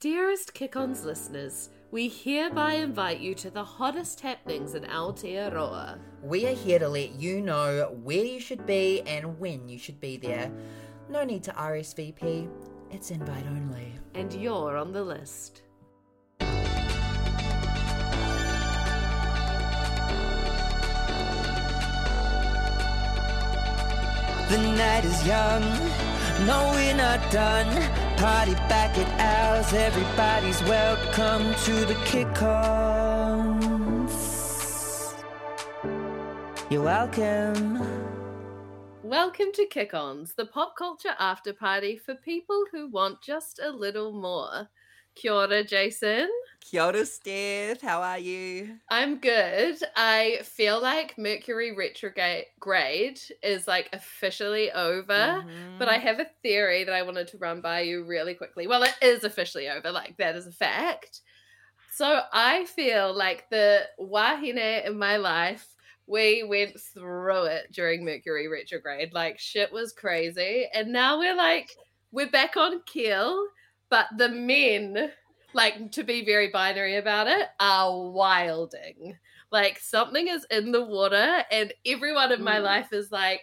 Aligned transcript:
Dearest 0.00 0.54
Kick 0.54 0.76
Ons 0.76 1.04
listeners, 1.04 1.70
we 1.90 2.06
hereby 2.06 2.74
invite 2.74 3.18
you 3.18 3.34
to 3.34 3.50
the 3.50 3.64
hottest 3.64 4.20
happenings 4.20 4.76
in 4.76 4.84
Aotearoa. 4.84 5.98
We 6.22 6.46
are 6.46 6.54
here 6.54 6.78
to 6.78 6.88
let 6.88 7.14
you 7.14 7.40
know 7.40 7.98
where 8.04 8.24
you 8.24 8.38
should 8.38 8.64
be 8.64 9.00
and 9.08 9.40
when 9.40 9.68
you 9.68 9.76
should 9.76 9.98
be 9.98 10.16
there. 10.16 10.52
No 11.10 11.24
need 11.24 11.42
to 11.42 11.50
RSVP, 11.50 12.48
it's 12.92 13.10
invite 13.10 13.44
only. 13.48 13.92
And 14.14 14.32
you're 14.34 14.76
on 14.76 14.92
the 14.92 15.02
list. 15.02 15.62
The 24.48 24.58
night 24.76 25.04
is 25.04 25.26
young, 25.26 25.62
no, 26.46 26.70
we're 26.72 26.94
not 26.94 27.32
done. 27.32 28.07
Party 28.18 28.54
back 28.66 28.98
at 28.98 29.20
ours, 29.20 29.72
everybody's 29.72 30.60
welcome 30.64 31.54
to 31.62 31.84
the 31.84 31.94
kick-ons. 32.04 32.34
You're 36.68 36.82
welcome. 36.82 37.78
Welcome 39.04 39.52
to 39.54 39.66
Kick 39.66 39.94
Ons, 39.94 40.34
the 40.34 40.46
pop 40.46 40.74
culture 40.76 41.14
after 41.20 41.52
party 41.52 41.96
for 41.96 42.16
people 42.16 42.64
who 42.72 42.88
want 42.88 43.22
just 43.22 43.60
a 43.62 43.70
little 43.70 44.10
more. 44.10 44.68
Kia 45.20 45.32
ora, 45.32 45.64
Jason. 45.64 46.28
Kia 46.60 46.82
ora, 46.84 47.04
Steph. 47.04 47.80
How 47.80 48.02
are 48.02 48.18
you? 48.18 48.76
I'm 48.88 49.18
good. 49.18 49.76
I 49.96 50.40
feel 50.44 50.80
like 50.80 51.18
Mercury 51.18 51.72
retrograde 51.74 53.20
is 53.42 53.66
like 53.66 53.88
officially 53.92 54.70
over, 54.72 55.08
Mm-hmm. 55.08 55.78
but 55.78 55.88
I 55.88 55.98
have 55.98 56.20
a 56.20 56.26
theory 56.42 56.84
that 56.84 56.94
I 56.94 57.02
wanted 57.02 57.28
to 57.28 57.38
run 57.38 57.60
by 57.60 57.80
you 57.80 58.04
really 58.04 58.34
quickly. 58.34 58.66
Well, 58.66 58.82
it 58.84 58.94
is 59.02 59.24
officially 59.24 59.68
over, 59.68 59.90
like 59.90 60.16
that 60.18 60.36
is 60.36 60.46
a 60.46 60.52
fact. 60.52 61.20
So 61.94 62.20
I 62.32 62.64
feel 62.66 63.12
like 63.16 63.50
the 63.50 63.82
wahine 63.98 64.84
in 64.86 64.98
my 64.98 65.16
life, 65.16 65.66
we 66.06 66.44
went 66.44 66.78
through 66.94 67.44
it 67.46 67.72
during 67.72 68.04
Mercury 68.04 68.46
retrograde. 68.46 69.12
Like 69.12 69.38
shit 69.40 69.72
was 69.72 69.92
crazy. 69.92 70.68
And 70.72 70.92
now 70.92 71.18
we're 71.18 71.34
like, 71.36 71.70
we're 72.12 72.30
back 72.30 72.56
on 72.56 72.82
keel, 72.86 73.44
but 73.90 74.06
the 74.16 74.28
men, 74.28 75.10
like 75.54 75.92
to 75.92 76.02
be 76.04 76.24
very 76.24 76.48
binary 76.48 76.96
about 76.96 77.26
it, 77.26 77.48
are 77.60 77.98
wilding. 78.10 79.16
Like 79.50 79.78
something 79.78 80.28
is 80.28 80.44
in 80.50 80.72
the 80.72 80.84
water, 80.84 81.44
and 81.50 81.72
everyone 81.86 82.32
in 82.32 82.42
my 82.42 82.56
Mm. 82.56 82.64
life 82.64 82.92
is 82.92 83.10
like, 83.10 83.42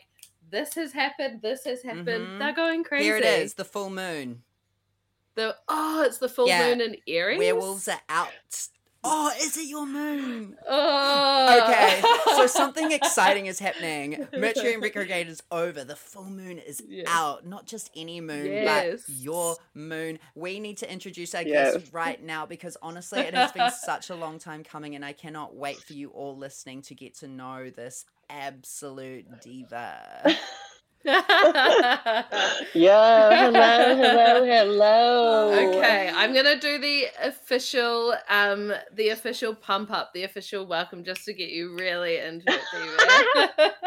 this 0.52 0.76
has 0.76 0.94
happened, 0.94 1.42
this 1.42 1.64
has 1.66 1.82
happened. 1.82 2.28
Mhm. 2.28 2.40
They're 2.40 2.54
going 2.54 2.84
crazy. 2.84 3.06
Here 3.06 3.18
it 3.18 3.26
is, 3.26 3.56
the 3.56 3.66
full 3.66 3.90
moon. 3.90 4.44
The 5.34 5.58
oh, 5.68 6.04
it's 6.04 6.20
the 6.20 6.30
full 6.30 6.48
Yeah. 6.48 6.70
moon 6.70 6.82
in 6.82 6.98
Aries. 7.08 7.40
Werewolves 7.40 7.88
are 7.88 8.02
out. 8.08 8.68
Oh, 9.08 9.32
is 9.40 9.56
it 9.58 9.68
your 9.68 9.86
moon? 9.86 10.58
Oh. 10.68 11.62
Okay, 11.64 12.02
so 12.36 12.48
something 12.62 12.92
exciting 12.92 13.46
is 13.46 13.60
happening. 13.60 14.28
Mercury 14.36 14.78
retrograde 14.78 15.28
is 15.28 15.44
over. 15.52 15.84
The 15.84 15.96
full 15.96 16.26
moon 16.30 16.58
is 16.58 16.82
Yes. 16.88 17.06
out. 17.10 17.46
Not 17.46 17.68
just 17.68 17.92
any 17.96 18.20
moon, 18.22 18.46
Yes. 18.48 19.04
but 19.08 19.16
your 19.16 19.56
moon. 19.74 20.20
We 20.34 20.60
need 20.60 20.78
to 20.78 20.92
introduce 20.92 21.36
our 21.36 21.44
Yes. 21.44 21.76
guest 21.76 21.94
right 21.94 22.22
now 22.22 22.46
because 22.46 22.78
honestly, 22.82 23.20
it 23.20 23.34
has 23.36 23.52
been 23.52 23.70
such 23.72 24.10
a 24.10 24.16
long 24.16 24.40
time 24.40 24.64
coming, 24.64 24.96
and 24.96 25.06
I 25.06 25.14
cannot 25.14 25.56
wait 25.56 25.78
for 25.78 25.94
you 25.94 26.10
all 26.10 26.36
listening 26.36 26.82
to 26.84 26.96
get 26.96 27.16
to 27.20 27.28
know 27.28 27.70
this 27.70 28.06
absolute 28.30 29.26
diva. 29.42 30.36
Yeah, 32.74 33.52
hello, 33.52 33.96
hello, 33.96 34.44
hello. 34.44 35.52
Okay, 35.54 36.12
I'm 36.14 36.34
gonna 36.34 36.60
do 36.60 36.80
the 36.80 37.06
official, 37.22 38.16
um, 38.28 38.74
the 38.92 39.10
official 39.10 39.54
pump 39.54 39.92
up, 39.92 40.14
the 40.14 40.24
official 40.24 40.66
welcome, 40.66 41.04
just 41.04 41.24
to 41.26 41.34
get 41.34 41.50
you 41.50 41.76
really 41.76 42.18
into 42.18 42.46
it. 42.48 43.72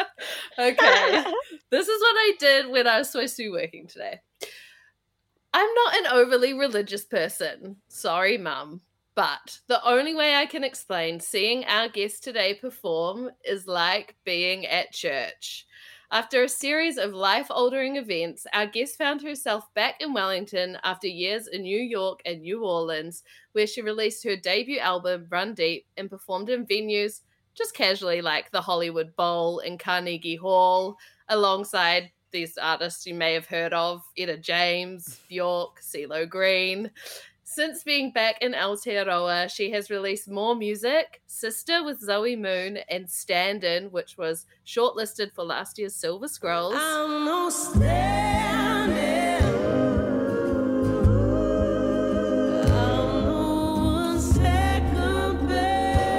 Okay, 0.59 1.25
this 1.71 1.89
is 1.89 2.01
what 2.01 2.17
I 2.17 2.33
did 2.39 2.69
when 2.71 2.87
I 2.87 2.99
was 2.99 3.11
supposed 3.11 3.37
to 3.37 3.45
be 3.45 3.51
working 3.51 3.87
today. 3.87 4.21
I'm 5.53 5.75
not 5.75 5.97
an 5.97 6.07
overly 6.13 6.53
religious 6.53 7.05
person. 7.05 7.77
Sorry, 7.89 8.39
mum. 8.39 8.81
But 9.15 9.59
the 9.67 9.85
only 9.85 10.15
way 10.15 10.37
I 10.37 10.47
can 10.47 10.63
explain 10.63 11.19
seeing 11.19 11.65
our 11.65 11.89
guest 11.89 12.23
today 12.23 12.55
perform 12.55 13.31
is 13.45 13.67
like 13.67 14.15
being 14.25 14.67
at 14.67 14.93
church. 14.93 15.67
After 16.11 16.43
a 16.43 16.49
series 16.49 16.97
of 16.97 17.13
life 17.13 17.49
altering 17.51 17.97
events, 17.97 18.47
our 18.55 18.67
guest 18.67 18.97
found 18.97 19.21
herself 19.21 19.65
back 19.75 20.01
in 20.01 20.15
Wellington 20.15 20.79
after 20.83 21.07
years 21.07 21.49
in 21.49 21.63
New 21.63 21.79
York 21.79 22.21
and 22.25 22.41
New 22.41 22.65
Orleans, 22.65 23.23
where 23.53 23.67
she 23.67 23.83
released 23.83 24.25
her 24.25 24.35
debut 24.35 24.79
album, 24.79 25.27
Run 25.29 25.53
Deep, 25.53 25.85
and 25.99 26.09
performed 26.09 26.49
in 26.49 26.65
venues 26.65 27.21
just 27.55 27.75
casually 27.75 28.23
like 28.23 28.51
the 28.51 28.63
Hollywood 28.63 29.15
Bowl 29.17 29.59
and 29.59 29.79
Carnegie 29.79 30.37
Hall, 30.37 30.97
alongside 31.29 32.11
these 32.31 32.57
artists 32.57 33.07
you 33.07 33.13
may 33.15 33.35
have 33.35 33.47
heard 33.47 33.75
of 33.75 34.03
Etta 34.17 34.39
James, 34.39 35.21
Bjork, 35.29 35.83
CeeLo 35.83 36.27
Green. 36.27 36.91
Since 37.51 37.83
being 37.83 38.11
back 38.11 38.43
in 38.43 38.53
Aotearoa, 38.53 39.51
she 39.51 39.71
has 39.71 39.89
released 39.89 40.29
more 40.29 40.55
music, 40.55 41.23
Sister 41.27 41.83
with 41.83 41.99
Zoe 41.99 42.37
Moon, 42.37 42.77
and 42.91 43.09
Stand 43.09 43.65
In, 43.65 43.91
which 43.91 44.19
was 44.19 44.45
shortlisted 44.67 45.33
for 45.33 45.45
last 45.45 45.79
year's 45.79 45.95
Silver 45.95 46.29
Scrolls. 46.29 46.75
I'm 46.77 47.25
no 47.25 47.49
standing. 47.49 47.89
I'm 52.71 53.25
no 53.25 54.19
second 54.21 55.49
best. 55.49 56.19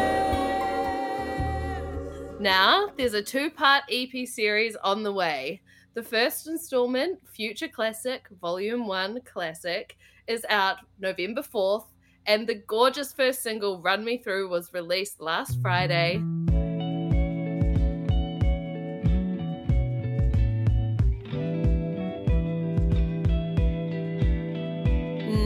Now, 2.40 2.90
there's 2.98 3.14
a 3.14 3.22
two 3.22 3.52
part 3.52 3.84
EP 3.92 4.28
series 4.28 4.76
on 4.78 5.04
the 5.04 5.14
way. 5.14 5.62
The 5.94 6.02
first 6.02 6.48
installment, 6.48 7.20
Future 7.28 7.68
Classic, 7.68 8.28
Volume 8.42 8.88
1 8.88 9.22
Classic, 9.26 9.96
is 10.30 10.46
out 10.48 10.78
November 11.00 11.42
4th, 11.42 11.86
and 12.28 12.48
the 12.48 12.54
gorgeous 12.54 13.12
first 13.12 13.42
single, 13.42 13.82
Run 13.82 14.06
Me 14.06 14.18
Through, 14.18 14.48
was 14.48 14.72
released 14.74 15.20
last 15.20 15.60
Friday. 15.60 16.18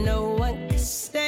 No 0.04 0.36
one 0.38 0.68
can 0.68 0.78
save 0.78 1.23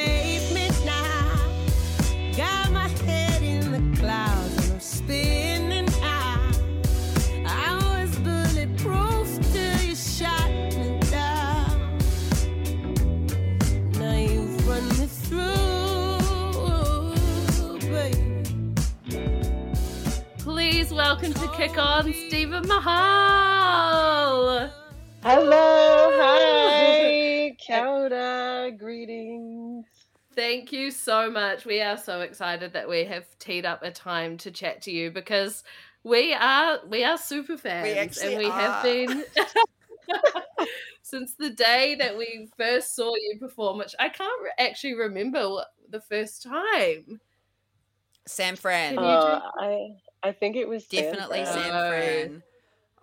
welcome 21.27 21.49
to 21.49 21.57
Kick 21.57 21.79
On, 21.79 22.13
Stephen 22.13 22.69
Mahal! 22.69 24.71
Hello, 25.23 26.11
hi, 26.21 27.57
Kauda, 27.69 28.79
greetings. 28.79 29.87
Thank 30.35 30.71
you 30.73 30.93
so 30.93 31.31
much. 31.31 31.65
We 31.65 31.81
are 31.81 31.97
so 31.97 32.21
excited 32.21 32.75
that 32.75 32.89
we 32.89 33.03
have 33.05 33.25
teed 33.39 33.67
up 33.67 33.83
a 33.83 33.91
time 33.91 34.37
to 34.39 34.53
chat 34.53 34.83
to 34.83 34.93
you 34.93 35.11
because 35.11 35.65
we 36.05 36.33
are 36.35 36.79
we 36.89 37.03
are 37.03 37.19
super 37.19 37.57
fans 37.57 37.97
actually 37.97 38.35
and 38.35 38.39
we 38.39 38.49
have 38.49 38.85
been 38.85 39.25
since 41.03 41.35
the 41.35 41.51
day 41.51 41.97
that 41.99 42.17
we 42.17 42.49
first 42.57 42.95
saw 42.95 43.13
you 43.17 43.37
perform, 43.41 43.79
which 43.79 43.97
I 43.99 44.11
can't 44.11 44.43
re- 44.43 44.65
actually 44.65 44.95
remember 44.95 45.51
what, 45.51 45.67
the 45.91 46.01
first 46.01 46.45
time. 46.45 47.21
San 48.29 48.57
Fran. 48.57 48.99
Uh, 48.99 49.41
I 49.59 49.89
I 50.27 50.33
think 50.33 50.57
it 50.57 50.69
was 50.69 50.85
San 50.85 51.05
Definitely 51.05 51.45
Fran. 51.45 51.55
San 51.55 51.73
Oh. 51.73 51.89
Fran. 51.89 52.43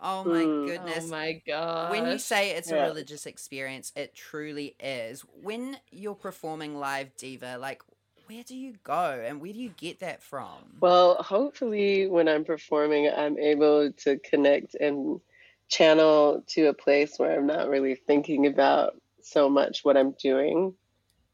Oh 0.01 0.23
my 0.25 0.43
Mm. 0.43 0.65
goodness. 0.67 1.05
Oh 1.05 1.07
my 1.07 1.41
god! 1.47 1.89
When 1.91 2.11
you 2.11 2.19
say 2.19 2.51
it's 2.51 2.69
a 2.69 2.75
religious 2.75 3.25
experience, 3.25 3.93
it 3.95 4.13
truly 4.13 4.75
is. 4.79 5.21
When 5.41 5.77
you're 5.91 6.15
performing 6.15 6.75
live 6.77 7.15
diva, 7.15 7.57
like 7.57 7.81
where 8.27 8.43
do 8.43 8.57
you 8.57 8.73
go 8.83 9.23
and 9.25 9.41
where 9.41 9.53
do 9.53 9.59
you 9.59 9.69
get 9.69 9.99
that 10.01 10.21
from? 10.21 10.63
Well, 10.81 11.15
hopefully, 11.15 12.07
when 12.07 12.27
I'm 12.27 12.43
performing, 12.43 13.09
I'm 13.09 13.37
able 13.39 13.91
to 13.91 14.19
connect 14.19 14.75
and 14.75 15.21
channel 15.69 16.43
to 16.49 16.65
a 16.67 16.73
place 16.73 17.17
where 17.17 17.37
I'm 17.37 17.47
not 17.47 17.69
really 17.69 17.95
thinking 17.95 18.47
about 18.47 18.95
so 19.21 19.49
much 19.49 19.79
what 19.83 19.95
I'm 19.95 20.11
doing, 20.21 20.73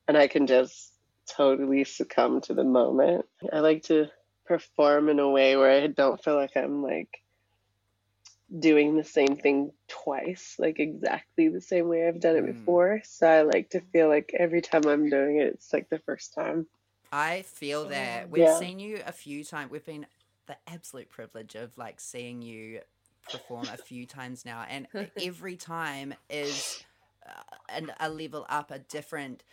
and 0.08 0.16
I 0.16 0.28
can 0.28 0.46
just 0.46 0.94
totally 1.28 1.84
succumb 1.84 2.42
to 2.42 2.54
the 2.54 2.64
moment. 2.64 3.26
I 3.52 3.60
like 3.62 3.84
to 3.84 4.10
perform 4.50 5.08
in 5.10 5.20
a 5.20 5.30
way 5.30 5.56
where 5.56 5.72
I 5.72 5.88
don't 5.88 6.22
feel 6.22 6.36
like 6.36 6.58
I'm 6.58 6.84
like 6.84 7.10
doing 8.60 8.98
the 8.98 9.04
same 9.04 9.38
thing 9.38 9.72
twice, 9.88 10.56
like 10.58 10.80
exactly 10.80 11.50
the 11.50 11.62
same 11.62 11.88
way 11.88 12.08
I've 12.08 12.20
done 12.20 12.36
it 12.36 12.44
Mm. 12.44 12.56
before. 12.56 13.02
So 13.06 13.28
I 13.28 13.44
like 13.44 13.70
to 13.70 13.82
feel 13.94 14.10
like 14.10 14.34
every 14.38 14.62
time 14.62 14.88
I'm 14.88 15.10
doing 15.10 15.38
it, 15.38 15.54
it's 15.54 15.72
like 15.72 15.90
the 15.90 16.00
first 16.00 16.34
time. 16.34 16.68
I 17.12 17.44
feel 17.44 17.86
that 17.86 18.30
we've 18.30 18.42
Yeah. 18.42 18.58
seen 18.58 18.80
you 18.80 19.02
a 19.06 19.12
few 19.12 19.44
times. 19.44 19.72
We've 19.72 19.86
been 19.86 20.08
the 20.48 20.58
absolute 20.68 21.10
privilege 21.10 21.56
of 21.56 21.78
like 21.78 22.00
seeing 22.00 22.42
you 22.42 22.82
perform 23.32 23.68
a 23.70 23.78
few 23.78 24.08
times 24.08 24.46
now, 24.46 24.66
and 24.68 24.88
every 25.22 25.56
time 25.56 26.16
is 26.30 26.80
uh, 27.28 27.56
an, 27.70 27.92
a 28.00 28.10
level 28.10 28.48
up, 28.50 28.72
a 28.72 28.80
different 28.80 29.44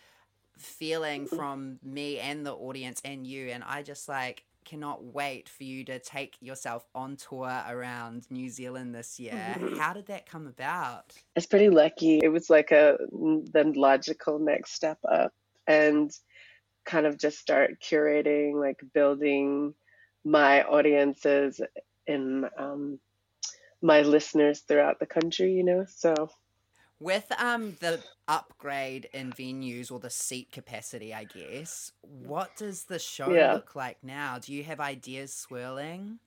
feeling 0.57 1.27
from 1.27 1.79
me 1.83 2.19
and 2.19 2.45
the 2.45 2.53
audience 2.53 3.01
and 3.05 3.27
you. 3.27 3.49
And 3.49 3.63
I 3.63 3.83
just 3.83 4.09
like 4.09 4.43
cannot 4.67 5.03
wait 5.03 5.47
for 5.47 5.63
you 5.63 5.85
to 5.85 5.97
take 5.97 6.35
yourself 6.41 6.85
on 6.93 7.15
tour 7.15 7.63
around 7.69 8.27
New 8.29 8.49
Zealand 8.49 8.93
this 8.93 9.17
year. 9.17 9.57
How 9.77 9.93
did 9.93 10.07
that 10.07 10.29
come 10.29 10.45
about? 10.45 11.13
It's 11.35 11.45
pretty 11.45 11.69
lucky. 11.69 12.19
It 12.21 12.27
was 12.27 12.49
like 12.49 12.71
a 12.71 12.97
the 13.09 13.71
logical 13.75 14.39
next 14.39 14.73
step 14.73 14.99
up 15.09 15.33
and 15.65 16.11
kind 16.85 17.05
of 17.05 17.17
just 17.17 17.39
start 17.39 17.79
curating, 17.81 18.59
like 18.59 18.81
building 18.93 19.73
my 20.25 20.63
audiences 20.63 21.61
and 22.05 22.45
um, 22.57 22.99
my 23.81 24.01
listeners 24.01 24.59
throughout 24.61 24.99
the 24.99 25.05
country, 25.05 25.53
you 25.53 25.63
know? 25.63 25.85
So 25.87 26.13
With 26.99 27.31
um 27.39 27.75
the 27.79 28.03
upgrade 28.27 29.05
in 29.13 29.31
venues 29.31 29.91
or 29.91 29.99
the 29.99 30.09
seat 30.09 30.51
capacity, 30.51 31.13
I 31.13 31.23
guess, 31.25 31.91
what 32.01 32.55
does 32.55 32.85
the 32.85 32.99
show 32.99 33.33
Yeah. 33.33 33.43
look 33.43 33.75
like 33.75 34.03
now? 34.03 34.39
Do 34.39 34.53
you 34.53 34.63
have 34.63 34.79
ideas 34.79 35.33
swirling? 35.33 36.19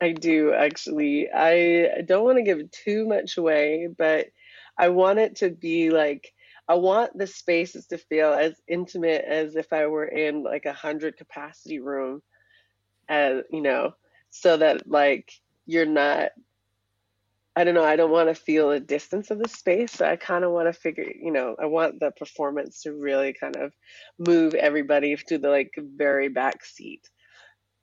I 0.00 0.12
do 0.12 0.52
actually. 0.52 1.30
I 1.32 2.02
don't 2.02 2.24
want 2.24 2.38
to 2.38 2.42
give 2.42 2.70
too 2.70 3.06
much 3.06 3.36
away, 3.36 3.88
but 3.96 4.28
I 4.78 4.88
want 4.88 5.18
it 5.18 5.36
to 5.36 5.50
be 5.50 5.90
like 5.90 6.32
I 6.68 6.74
want 6.74 7.16
the 7.16 7.26
spaces 7.26 7.86
to 7.88 7.98
feel 7.98 8.32
as 8.32 8.60
intimate 8.68 9.24
as 9.24 9.56
if 9.56 9.72
I 9.72 9.86
were 9.86 10.06
in 10.06 10.42
like 10.42 10.66
a 10.66 10.72
hundred 10.72 11.16
capacity 11.16 11.78
room, 11.80 12.22
as 13.08 13.44
you 13.50 13.62
know, 13.62 13.94
so 14.30 14.56
that 14.58 14.88
like 14.88 15.32
you're 15.66 15.86
not. 15.86 16.32
I 17.56 17.62
don't 17.62 17.74
know. 17.74 17.84
I 17.84 17.96
don't 17.96 18.10
want 18.10 18.28
to 18.28 18.34
feel 18.34 18.70
a 18.70 18.80
distance 18.80 19.30
of 19.30 19.38
the 19.38 19.48
space. 19.48 19.92
So 19.92 20.04
I 20.04 20.16
kind 20.16 20.44
of 20.44 20.50
want 20.50 20.66
to 20.66 20.72
figure, 20.72 21.04
you 21.04 21.30
know, 21.30 21.54
I 21.60 21.66
want 21.66 22.00
the 22.00 22.10
performance 22.10 22.82
to 22.82 22.92
really 22.92 23.32
kind 23.32 23.56
of 23.56 23.72
move 24.18 24.54
everybody 24.54 25.14
to 25.28 25.38
the 25.38 25.50
like 25.50 25.72
very 25.78 26.28
back 26.28 26.64
seat 26.64 27.08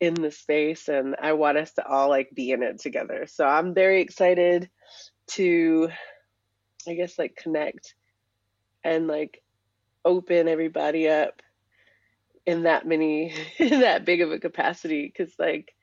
in 0.01 0.15
the 0.15 0.31
space 0.31 0.89
and 0.89 1.15
I 1.21 1.33
want 1.33 1.57
us 1.57 1.71
to 1.73 1.87
all 1.87 2.09
like 2.09 2.31
be 2.33 2.51
in 2.51 2.63
it 2.63 2.79
together. 2.79 3.27
So 3.27 3.45
I'm 3.45 3.73
very 3.73 4.01
excited 4.01 4.69
to 5.27 5.89
I 6.87 6.95
guess 6.95 7.17
like 7.17 7.35
connect 7.35 7.93
and 8.83 9.07
like 9.07 9.41
open 10.03 10.47
everybody 10.47 11.07
up 11.07 11.41
in 12.45 12.63
that 12.63 12.87
many 12.87 13.33
in 13.57 13.81
that 13.81 14.03
big 14.03 14.21
of 14.21 14.31
a 14.31 14.39
capacity 14.39 15.13
cuz 15.15 15.35
like 15.37 15.73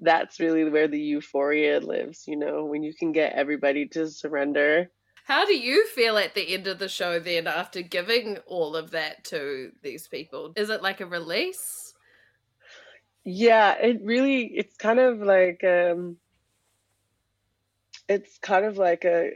that's 0.00 0.40
really 0.40 0.68
where 0.68 0.88
the 0.88 1.00
euphoria 1.00 1.80
lives, 1.80 2.24
you 2.26 2.36
know, 2.36 2.64
when 2.64 2.82
you 2.82 2.94
can 2.94 3.12
get 3.12 3.32
everybody 3.32 3.86
to 3.88 4.08
surrender. 4.08 4.90
How 5.24 5.44
do 5.44 5.54
you 5.54 5.86
feel 5.88 6.16
at 6.16 6.34
the 6.34 6.54
end 6.54 6.66
of 6.66 6.78
the 6.78 6.88
show 6.88 7.18
then 7.18 7.46
after 7.46 7.82
giving 7.82 8.38
all 8.46 8.76
of 8.76 8.92
that 8.92 9.24
to 9.24 9.72
these 9.82 10.08
people? 10.08 10.52
Is 10.56 10.70
it 10.70 10.82
like 10.82 11.00
a 11.00 11.06
release? 11.06 11.92
Yeah, 13.24 13.74
it 13.74 14.00
really 14.02 14.44
it's 14.44 14.76
kind 14.76 14.98
of 14.98 15.20
like 15.20 15.62
um 15.64 16.16
it's 18.08 18.38
kind 18.38 18.64
of 18.64 18.78
like 18.78 19.04
a 19.04 19.32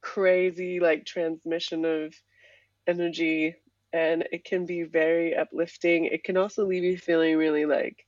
crazy 0.00 0.80
like 0.80 1.04
transmission 1.04 1.84
of 1.84 2.14
energy 2.88 3.54
and 3.92 4.26
it 4.32 4.44
can 4.44 4.66
be 4.66 4.82
very 4.82 5.36
uplifting. 5.36 6.06
It 6.06 6.24
can 6.24 6.36
also 6.36 6.66
leave 6.66 6.82
you 6.82 6.98
feeling 6.98 7.36
really 7.36 7.66
like 7.66 8.04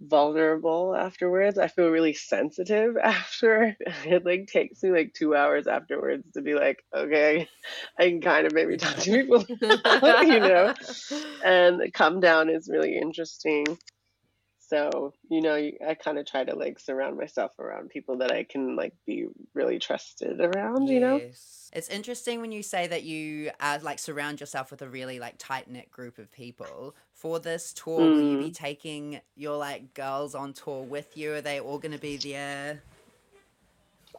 vulnerable 0.00 0.94
afterwards. 0.94 1.58
I 1.58 1.68
feel 1.68 1.88
really 1.88 2.12
sensitive 2.12 2.96
after. 3.02 3.76
It 4.04 4.24
like 4.24 4.46
takes 4.46 4.82
me 4.82 4.90
like 4.90 5.14
2 5.14 5.34
hours 5.34 5.66
afterwards 5.66 6.24
to 6.34 6.42
be 6.42 6.54
like, 6.54 6.84
okay, 6.94 7.48
I 7.98 8.08
can 8.08 8.20
kind 8.20 8.46
of 8.46 8.52
maybe 8.52 8.76
talk 8.76 8.96
to 8.96 9.10
people, 9.10 9.44
you 9.60 10.40
know. 10.40 10.74
And 11.44 11.80
the 11.80 11.90
come 11.90 12.20
down 12.20 12.48
is 12.48 12.68
really 12.68 12.96
interesting. 12.98 13.64
So, 14.68 15.14
you 15.28 15.42
know, 15.42 15.54
I 15.54 15.94
kind 15.94 16.18
of 16.18 16.26
try 16.26 16.42
to 16.42 16.56
like 16.56 16.80
surround 16.80 17.16
myself 17.16 17.52
around 17.58 17.90
people 17.90 18.18
that 18.18 18.32
I 18.32 18.42
can 18.42 18.74
like 18.74 18.94
be 19.06 19.28
really 19.54 19.78
trusted 19.78 20.40
around, 20.40 20.88
you 20.88 20.98
know? 20.98 21.20
It's 21.72 21.88
interesting 21.88 22.40
when 22.40 22.52
you 22.52 22.62
say 22.62 22.86
that 22.86 23.04
you 23.04 23.50
uh, 23.60 23.78
like 23.82 23.98
surround 23.98 24.40
yourself 24.40 24.70
with 24.70 24.82
a 24.82 24.88
really 24.88 25.20
like 25.20 25.34
tight 25.38 25.70
knit 25.70 25.90
group 25.90 26.18
of 26.18 26.32
people. 26.32 26.96
For 27.12 27.38
this 27.38 27.72
tour, 27.72 27.98
will 27.98 28.20
you 28.20 28.38
be 28.38 28.50
taking 28.50 29.20
your 29.36 29.56
like 29.56 29.94
girls 29.94 30.34
on 30.34 30.52
tour 30.52 30.82
with 30.82 31.16
you? 31.16 31.34
Are 31.34 31.40
they 31.40 31.60
all 31.60 31.78
going 31.78 31.92
to 31.92 31.98
be 31.98 32.16
there? 32.16 32.82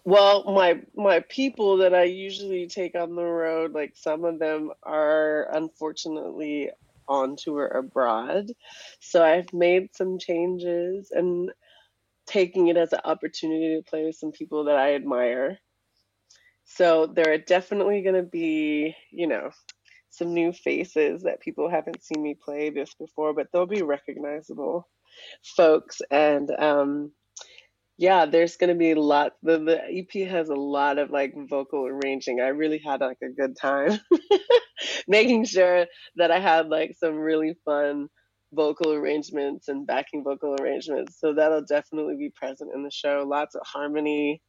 Well, 0.04 0.46
my 0.46 0.80
my 0.96 1.20
people 1.22 1.78
that 1.78 1.94
I 1.94 2.04
usually 2.04 2.68
take 2.68 2.96
on 2.96 3.16
the 3.16 3.24
road, 3.24 3.74
like 3.74 3.94
some 3.96 4.24
of 4.24 4.40
them 4.40 4.72
are 4.84 5.50
unfortunately 5.52 6.70
on 7.08 7.36
tour 7.36 7.68
abroad. 7.68 8.52
So 9.00 9.24
I've 9.24 9.52
made 9.54 9.96
some 9.96 10.20
changes 10.20 11.12
and 11.12 11.52
taking 12.28 12.68
it 12.68 12.78
as 12.78 12.94
an 12.94 13.00
opportunity 13.06 13.76
to 13.76 13.90
play 13.90 14.06
with 14.06 14.16
some 14.16 14.32
people 14.32 14.66
that 14.66 14.76
I 14.76 14.96
admire. 14.96 15.60
So 16.66 17.08
there 17.08 17.32
are 17.32 17.38
definitely 17.38 18.02
going 18.02 18.16
to 18.16 18.24
be, 18.24 18.96
you 19.12 19.28
know, 19.28 19.52
some 20.10 20.34
new 20.34 20.52
faces 20.52 21.24
that 21.24 21.40
people 21.40 21.70
haven't 21.70 22.04
seen 22.04 22.22
me 22.22 22.36
play 22.36 22.70
this 22.70 22.94
before, 22.96 23.34
but 23.34 23.48
they'll 23.52 23.66
be 23.66 23.82
recognizable 23.82 24.88
folks. 25.56 26.02
And 26.12 26.50
um, 26.52 27.12
yeah, 27.98 28.28
there's 28.28 28.58
going 28.58 28.70
to 28.70 28.76
be 28.76 28.92
a 28.92 29.00
lot. 29.00 29.34
The, 29.42 29.58
the 29.58 29.82
EP 29.84 30.30
has 30.30 30.50
a 30.50 30.56
lot 30.56 31.00
of 31.00 31.10
like 31.10 31.34
vocal 31.50 31.88
arranging. 31.88 32.40
I 32.40 32.50
really 32.50 32.80
had 32.86 33.02
like 33.02 33.18
a 33.24 33.30
good 33.30 33.58
time 33.58 34.00
making 35.08 35.46
sure 35.46 35.88
that 36.16 36.30
I 36.30 36.40
had 36.40 36.70
like 36.70 36.96
some 37.00 37.16
really 37.16 37.56
fun 37.66 38.08
vocal 38.54 38.94
arrangements 38.94 39.68
and 39.68 39.88
backing 39.88 40.24
vocal 40.24 40.56
arrangements. 40.62 41.20
So 41.20 41.34
that'll 41.34 41.66
definitely 41.66 42.16
be 42.18 42.30
present 42.30 42.72
in 42.74 42.84
the 42.84 42.92
show. 42.92 43.26
Lots 43.28 43.56
of 43.56 43.62
harmony 43.66 44.42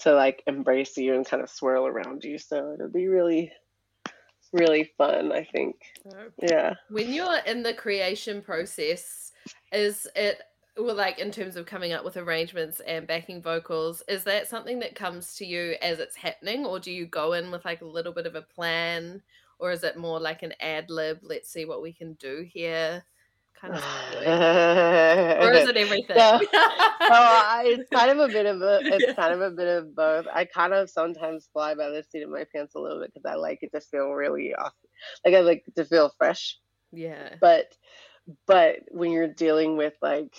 to 0.00 0.14
like 0.14 0.42
embrace 0.46 0.96
you 0.96 1.14
and 1.14 1.26
kind 1.26 1.42
of 1.42 1.50
swirl 1.50 1.86
around 1.86 2.24
you. 2.24 2.38
So 2.38 2.72
it'll 2.72 2.88
be 2.88 3.06
really, 3.06 3.52
really 4.50 4.90
fun, 4.96 5.30
I 5.30 5.44
think. 5.44 5.76
Yeah. 6.42 6.74
when 6.88 7.12
you're 7.12 7.40
in 7.46 7.62
the 7.62 7.74
creation 7.74 8.40
process, 8.40 9.32
is 9.72 10.06
it 10.16 10.40
well 10.76 10.94
like 10.94 11.18
in 11.18 11.30
terms 11.30 11.56
of 11.56 11.66
coming 11.66 11.92
up 11.92 12.04
with 12.04 12.16
arrangements 12.16 12.80
and 12.80 13.06
backing 13.06 13.40
vocals, 13.40 14.02
is 14.08 14.24
that 14.24 14.48
something 14.48 14.80
that 14.80 14.94
comes 14.94 15.36
to 15.36 15.46
you 15.46 15.76
as 15.80 16.00
it's 16.00 16.16
happening, 16.16 16.66
or 16.66 16.78
do 16.80 16.90
you 16.90 17.06
go 17.06 17.32
in 17.34 17.50
with 17.50 17.64
like 17.64 17.82
a 17.82 17.86
little 17.86 18.12
bit 18.12 18.26
of 18.26 18.34
a 18.34 18.42
plan, 18.42 19.22
or 19.58 19.70
is 19.70 19.84
it 19.84 19.96
more 19.96 20.18
like 20.18 20.42
an 20.42 20.52
ad 20.60 20.90
lib? 20.90 21.18
Let's 21.22 21.50
see 21.50 21.64
what 21.64 21.82
we 21.82 21.92
can 21.92 22.14
do 22.14 22.46
here, 22.50 23.04
kind 23.60 23.74
of, 23.74 23.82
or 25.46 25.52
is 25.52 25.68
it 25.68 25.76
everything? 25.76 26.16
Oh, 26.18 26.36
uh, 26.54 26.98
I, 27.00 27.64
it's 27.66 27.88
kind 27.90 28.10
of 28.10 28.18
a 28.18 28.32
bit 28.32 28.46
of 28.46 28.60
a, 28.60 28.80
it's 28.82 29.14
kind 29.14 29.32
of 29.32 29.40
a 29.40 29.50
bit 29.50 29.68
of 29.68 29.94
both. 29.94 30.26
I 30.32 30.44
kind 30.44 30.72
of 30.74 30.90
sometimes 30.90 31.48
fly 31.52 31.74
by 31.74 31.88
the 31.88 32.02
seat 32.10 32.22
of 32.22 32.30
my 32.30 32.44
pants 32.52 32.74
a 32.74 32.80
little 32.80 33.00
bit 33.00 33.12
because 33.14 33.30
I 33.30 33.36
like 33.36 33.62
it 33.62 33.70
to 33.72 33.80
feel 33.80 34.10
really 34.10 34.54
off, 34.54 34.74
like 35.24 35.34
I 35.34 35.40
like 35.40 35.64
to 35.76 35.84
feel 35.84 36.12
fresh. 36.18 36.58
yeah. 36.92 37.36
But, 37.40 37.76
but 38.46 38.80
when 38.88 39.12
you're 39.12 39.28
dealing 39.28 39.76
with 39.76 39.94
like 40.02 40.34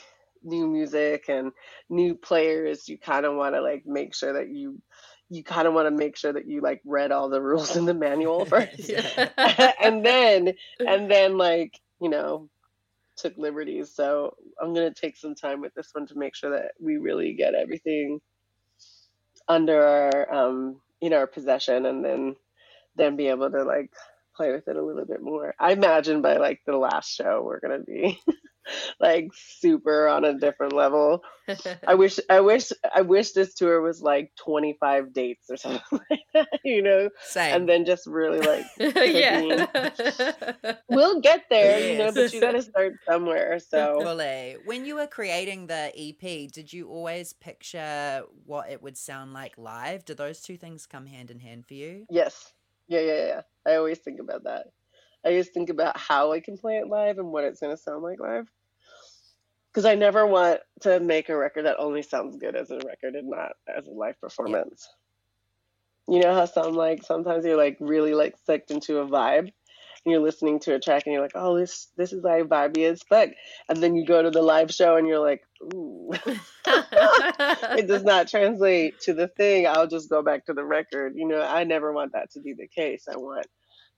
new 0.46 0.68
music 0.68 1.26
and 1.28 1.52
new 1.90 2.16
players, 2.16 2.88
you 2.88 2.98
kind 2.98 3.26
of 3.26 3.36
want 3.36 3.56
to 3.56 3.62
like 3.62 3.86
make 3.86 4.16
sure 4.16 4.34
that 4.34 4.50
you, 4.50 4.82
you 5.30 5.44
kind 5.44 5.68
of 5.68 5.74
want 5.74 5.88
to 5.88 5.92
make 5.92 6.16
sure 6.16 6.34
that 6.34 6.48
you 6.48 6.62
like 6.62 6.82
read 6.86 7.12
all 7.12 7.30
the 7.30 7.42
rules 7.42 7.76
in 7.76 7.86
the 7.86 7.94
manual 7.94 8.46
first, 8.46 8.90
and 9.38 10.06
then, 10.06 10.54
and 10.80 11.10
then 11.10 11.38
like 11.38 11.80
you 12.00 12.10
know 12.10 12.50
took 13.18 13.38
liberties. 13.38 13.94
So 13.94 14.36
I'm 14.62 14.74
gonna 14.74 14.94
take 14.94 15.18
some 15.18 15.36
time 15.36 15.62
with 15.62 15.74
this 15.74 15.90
one 15.94 16.08
to 16.08 16.18
make 16.18 16.36
sure 16.36 16.52
that 16.52 16.72
we 16.80 16.98
really 16.98 17.34
get 17.34 17.56
everything 17.56 18.20
under 19.48 19.86
our 19.86 20.34
um 20.34 20.82
in 21.02 21.14
our 21.14 21.28
possession 21.28 21.86
and 21.86 22.04
then 22.04 22.36
then 22.96 23.16
be 23.16 23.28
able 23.28 23.50
to 23.52 23.64
like 23.64 23.92
play 24.36 24.52
with 24.52 24.68
it 24.68 24.76
a 24.76 24.84
little 24.84 25.06
bit 25.06 25.22
more. 25.22 25.54
I 25.60 25.72
imagine 25.72 26.22
by 26.22 26.38
like 26.38 26.62
the 26.66 26.78
last 26.78 27.14
show 27.14 27.42
we're 27.44 27.60
gonna 27.60 27.80
be 27.80 28.20
like 29.00 29.30
super 29.34 30.08
on 30.08 30.26
a 30.26 30.34
different 30.34 30.74
level. 30.74 31.24
I 31.88 31.96
wish 31.96 32.20
I 32.30 32.42
wish 32.42 32.72
I 32.94 33.02
wish 33.02 33.32
this 33.32 33.54
tour 33.54 33.82
was 33.82 34.02
like 34.02 34.32
25 34.38 35.14
dates 35.14 35.50
or 35.50 35.58
something 35.58 36.00
like 36.10 36.22
that, 36.34 36.60
you 36.64 36.82
know, 36.82 37.10
Same. 37.24 37.56
and 37.56 37.70
then 37.70 37.86
just 37.86 38.08
really 38.08 38.40
like 38.40 38.66
yeah. 38.78 39.66
we'll 40.90 41.22
get 41.22 41.46
there, 41.50 41.92
you 41.92 41.98
know, 41.98 42.12
but 42.12 42.34
you 42.34 42.42
got 42.42 42.54
to 42.54 42.62
start 42.62 42.94
somewhere. 43.08 43.60
So 43.60 44.02
Fully. 44.02 44.58
When 44.66 44.86
you 44.86 44.96
were 44.96 45.08
creating 45.08 45.68
the 45.68 45.92
EP, 45.96 46.52
did 46.52 46.74
you 46.74 46.88
always 46.88 47.34
picture 47.34 48.24
what 48.46 48.70
it 48.70 48.82
would 48.82 48.98
sound 48.98 49.34
like 49.34 49.58
live? 49.58 50.06
Do 50.06 50.14
those 50.14 50.42
two 50.42 50.58
things 50.58 50.86
come 50.86 51.06
hand 51.06 51.32
in 51.32 51.40
hand 51.40 51.66
for 51.68 51.74
you? 51.74 52.06
yes, 52.10 52.54
yeah, 52.88 53.00
yeah, 53.00 53.26
yeah. 53.26 53.42
I 53.66 53.76
always 53.76 54.00
think 54.00 54.20
about 54.20 54.44
that. 54.44 54.68
I 55.26 55.30
always 55.30 55.50
think 55.50 55.70
about 55.70 55.98
how 55.98 56.34
I 56.34 56.40
can 56.40 56.58
play 56.58 56.78
it 56.78 56.88
live 56.88 57.18
and 57.18 57.32
what 57.32 57.44
it's 57.44 57.60
going 57.60 57.76
to 57.76 57.82
sound 57.82 58.04
like 58.04 58.20
live. 58.20 58.48
Because 59.76 59.86
I 59.86 59.96
never 59.96 60.26
want 60.26 60.62
to 60.84 61.02
make 61.02 61.28
a 61.28 61.36
record 61.36 61.66
that 61.66 61.76
only 61.80 62.02
sounds 62.02 62.38
good 62.38 62.56
as 62.56 62.72
a 62.72 62.78
record 62.78 63.16
and 63.16 63.30
not 63.30 63.58
as 63.68 63.86
a 63.88 63.92
live 63.92 64.18
performance. 64.22 64.88
You 66.08 66.22
know 66.22 66.34
how 66.34 66.46
some 66.46 66.76
like 66.76 67.04
sometimes 67.04 67.44
you're 67.44 67.58
like 67.58 67.76
really 67.82 68.14
like 68.14 68.36
sucked 68.46 68.72
into 68.72 69.00
a 69.00 69.06
vibe 69.06 69.40
and 69.40 69.52
you're 70.06 70.22
listening 70.22 70.62
to 70.62 70.76
a 70.76 70.80
track 70.80 71.04
and 71.06 71.12
you're 71.12 71.22
like, 71.22 71.34
oh 71.36 71.58
this 71.58 71.90
this 71.98 72.14
is 72.14 72.24
like 72.24 72.46
vibey 72.46 72.90
as 72.90 73.04
fuck. 73.04 73.32
And 73.68 73.84
then 73.84 73.98
you 73.98 74.06
go 74.06 74.24
to 74.24 74.32
the 74.32 74.42
live 74.42 74.74
show 74.74 74.96
and 74.96 75.10
you're 75.10 75.20
like, 75.20 75.46
ooh 75.62 76.10
it 76.66 77.86
does 77.86 78.06
not 78.06 78.30
translate 78.30 79.02
to 79.02 79.14
the 79.14 79.28
thing. 79.28 79.68
I'll 79.68 79.88
just 79.88 80.10
go 80.10 80.22
back 80.22 80.46
to 80.46 80.54
the 80.54 80.64
record. 80.64 81.16
You 81.18 81.28
know, 81.28 81.42
I 81.42 81.66
never 81.66 81.92
want 81.92 82.14
that 82.14 82.32
to 82.32 82.40
be 82.40 82.54
the 82.54 82.68
case. 82.68 83.10
I 83.14 83.18
want 83.18 83.48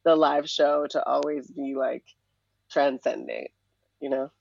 the 0.04 0.16
live 0.16 0.50
show 0.50 0.88
to 0.90 1.06
always 1.06 1.46
be 1.52 1.76
like 1.78 2.04
transcendent, 2.72 3.50
you 4.00 4.10
know? 4.10 4.32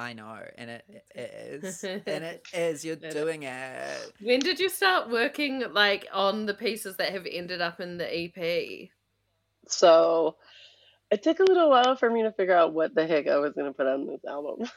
I 0.00 0.14
know, 0.14 0.38
and 0.56 0.70
it, 0.70 0.84
it 1.14 1.62
is. 1.64 1.84
and 1.84 2.24
it 2.24 2.42
is. 2.54 2.84
You're 2.84 2.96
It- 2.96 3.10
doing 3.12 3.42
it. 3.42 4.12
when 4.20 4.40
did 4.40 4.58
you 4.58 4.68
start 4.70 5.10
working 5.10 5.64
like 5.72 6.06
on 6.12 6.46
the 6.46 6.54
pieces 6.54 6.96
that 6.96 7.12
have 7.12 7.26
ended 7.30 7.60
up 7.60 7.80
in 7.80 7.98
the 7.98 8.08
EP? 8.24 8.88
So 9.68 10.36
it 11.10 11.22
took 11.22 11.38
a 11.40 11.44
little 11.44 11.70
while 11.70 11.96
for 11.96 12.08
me 12.10 12.22
to 12.22 12.32
figure 12.32 12.56
out 12.56 12.72
what 12.72 12.94
the 12.94 13.06
heck 13.06 13.28
I 13.28 13.36
was 13.38 13.52
going 13.52 13.66
to 13.66 13.72
put 13.76 13.86
on 13.86 14.06
this 14.06 14.24
album. 14.26 14.68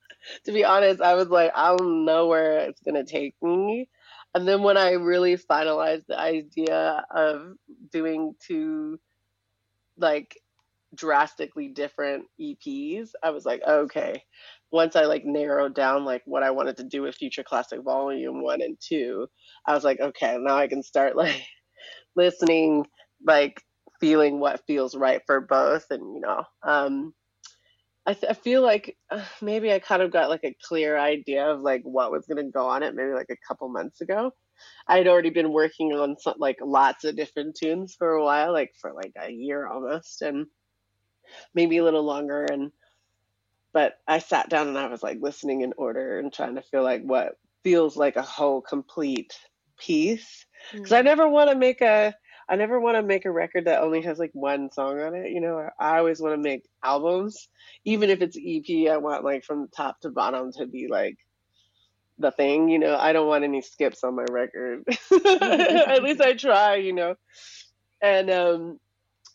to 0.44 0.52
be 0.52 0.64
honest, 0.64 1.00
I 1.00 1.14
was 1.14 1.28
like, 1.28 1.52
I 1.54 1.76
don't 1.76 2.04
know 2.04 2.26
where 2.26 2.58
it's 2.60 2.80
going 2.80 2.94
to 2.94 3.04
take 3.04 3.34
me. 3.42 3.88
And 4.34 4.48
then 4.48 4.62
when 4.62 4.76
I 4.76 4.92
really 4.92 5.36
finalized 5.36 6.06
the 6.06 6.18
idea 6.18 7.04
of 7.10 7.54
doing 7.90 8.34
two 8.40 8.98
like 9.98 10.38
drastically 10.94 11.68
different 11.68 12.26
EPs, 12.40 13.10
I 13.22 13.30
was 13.30 13.44
like, 13.44 13.62
okay. 13.66 14.22
Once 14.70 14.96
I 14.96 15.04
like 15.04 15.24
narrowed 15.24 15.74
down 15.74 16.04
like 16.04 16.22
what 16.24 16.42
I 16.42 16.50
wanted 16.50 16.78
to 16.78 16.84
do 16.84 17.02
with 17.02 17.14
Future 17.14 17.44
Classic 17.44 17.80
Volume 17.82 18.42
1 18.42 18.62
and 18.62 18.76
2, 18.80 19.26
I 19.66 19.74
was 19.74 19.84
like, 19.84 20.00
okay, 20.00 20.36
now 20.38 20.56
I 20.56 20.68
can 20.68 20.82
start 20.82 21.16
like 21.16 21.42
listening 22.16 22.86
like 23.26 23.62
feeling 24.00 24.40
what 24.40 24.64
feels 24.66 24.96
right 24.96 25.22
for 25.26 25.40
both 25.40 25.86
and 25.90 26.02
you 26.14 26.20
know 26.20 26.44
um 26.66 27.14
I, 28.04 28.14
th- 28.14 28.30
I 28.30 28.34
feel 28.34 28.62
like 28.62 28.96
uh, 29.10 29.24
maybe 29.40 29.72
I 29.72 29.78
kind 29.78 30.02
of 30.02 30.12
got 30.12 30.28
like 30.28 30.42
a 30.44 30.56
clear 30.66 30.98
idea 30.98 31.46
of 31.46 31.60
like 31.60 31.82
what 31.84 32.10
was 32.10 32.26
going 32.26 32.44
to 32.44 32.50
go 32.50 32.66
on 32.66 32.82
it 32.82 32.96
maybe 32.96 33.12
like 33.12 33.30
a 33.30 33.36
couple 33.46 33.68
months 33.68 34.00
ago. 34.00 34.32
I'd 34.88 35.08
already 35.08 35.30
been 35.30 35.52
working 35.52 35.92
on 35.92 36.16
some, 36.18 36.34
like 36.38 36.56
lots 36.62 37.04
of 37.04 37.16
different 37.16 37.56
tunes 37.56 37.94
for 37.96 38.10
a 38.12 38.24
while, 38.24 38.52
like 38.52 38.72
for 38.80 38.92
like 38.92 39.12
a 39.20 39.30
year 39.30 39.68
almost, 39.68 40.22
and 40.22 40.46
maybe 41.54 41.78
a 41.78 41.84
little 41.84 42.04
longer. 42.04 42.44
And 42.44 42.72
but 43.72 43.98
I 44.06 44.18
sat 44.18 44.48
down 44.48 44.68
and 44.68 44.78
I 44.78 44.88
was 44.88 45.02
like 45.02 45.18
listening 45.20 45.62
in 45.62 45.72
order 45.76 46.18
and 46.18 46.32
trying 46.32 46.56
to 46.56 46.62
feel 46.62 46.82
like 46.82 47.02
what 47.02 47.36
feels 47.62 47.96
like 47.96 48.16
a 48.16 48.22
whole 48.22 48.60
complete 48.60 49.38
piece. 49.78 50.46
Because 50.72 50.92
I 50.92 51.02
never 51.02 51.28
want 51.28 51.50
to 51.50 51.56
make 51.56 51.80
a 51.80 52.14
I 52.48 52.56
never 52.56 52.78
want 52.80 52.96
to 52.96 53.02
make 53.02 53.24
a 53.24 53.30
record 53.30 53.64
that 53.64 53.82
only 53.82 54.02
has 54.02 54.18
like 54.18 54.32
one 54.34 54.70
song 54.70 55.00
on 55.00 55.14
it. 55.14 55.30
You 55.30 55.40
know, 55.40 55.68
I 55.78 55.98
always 55.98 56.20
want 56.20 56.34
to 56.34 56.42
make 56.42 56.64
albums, 56.82 57.48
even 57.84 58.10
if 58.10 58.20
it's 58.20 58.36
EP. 58.36 58.90
I 58.90 58.98
want 58.98 59.24
like 59.24 59.44
from 59.44 59.68
top 59.68 60.00
to 60.00 60.10
bottom 60.10 60.52
to 60.52 60.66
be 60.66 60.88
like 60.88 61.16
the 62.18 62.30
thing. 62.30 62.68
You 62.68 62.78
know, 62.78 62.96
I 62.96 63.12
don't 63.12 63.28
want 63.28 63.44
any 63.44 63.62
skips 63.62 64.04
on 64.04 64.16
my 64.16 64.26
record. 64.28 64.84
At 65.12 66.02
least 66.02 66.20
I 66.20 66.34
try. 66.34 66.76
You 66.76 66.92
know, 66.92 67.14
and 68.02 68.30
um, 68.30 68.80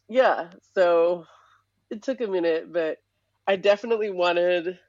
yeah. 0.07 0.49
So 0.75 1.25
it 1.89 2.03
took 2.03 2.21
a 2.21 2.27
minute, 2.27 2.71
but 2.71 2.97
I 3.47 3.55
definitely 3.55 4.11
wanted 4.11 4.79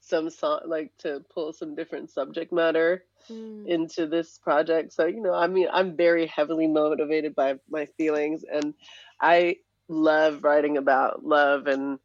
some 0.00 0.30
song 0.30 0.60
like 0.66 0.92
to 0.98 1.24
pull 1.34 1.52
some 1.52 1.74
different 1.74 2.10
subject 2.10 2.52
matter 2.52 3.04
Mm. 3.30 3.66
into 3.66 4.06
this 4.06 4.38
project. 4.38 4.92
So, 4.92 5.06
you 5.06 5.20
know, 5.20 5.34
I 5.34 5.48
mean, 5.48 5.68
I'm 5.70 5.96
very 5.96 6.26
heavily 6.26 6.66
motivated 6.66 7.34
by 7.34 7.56
my 7.68 7.84
feelings 7.84 8.44
and 8.50 8.72
I 9.20 9.56
love 9.88 10.44
writing 10.44 10.78
about 10.78 11.24
love 11.24 11.66
and 11.66 11.98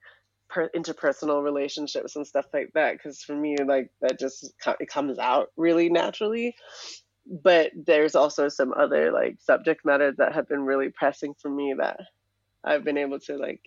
per- 0.49 0.69
interpersonal 0.69 1.43
relationships 1.43 2.15
and 2.15 2.27
stuff 2.27 2.45
like 2.53 2.71
that 2.73 2.93
because 2.93 3.23
for 3.23 3.35
me 3.35 3.57
like 3.57 3.89
that 4.01 4.19
just 4.19 4.53
it 4.79 4.89
comes 4.89 5.17
out 5.17 5.51
really 5.55 5.89
naturally. 5.89 6.55
But 7.25 7.71
there's 7.75 8.15
also 8.15 8.49
some 8.49 8.73
other 8.73 9.11
like 9.11 9.39
subject 9.39 9.85
matters 9.85 10.17
that 10.17 10.33
have 10.33 10.49
been 10.49 10.65
really 10.65 10.89
pressing 10.89 11.35
for 11.35 11.49
me 11.49 11.75
that 11.77 12.01
I've 12.63 12.83
been 12.83 12.97
able 12.97 13.19
to 13.21 13.37
like 13.37 13.61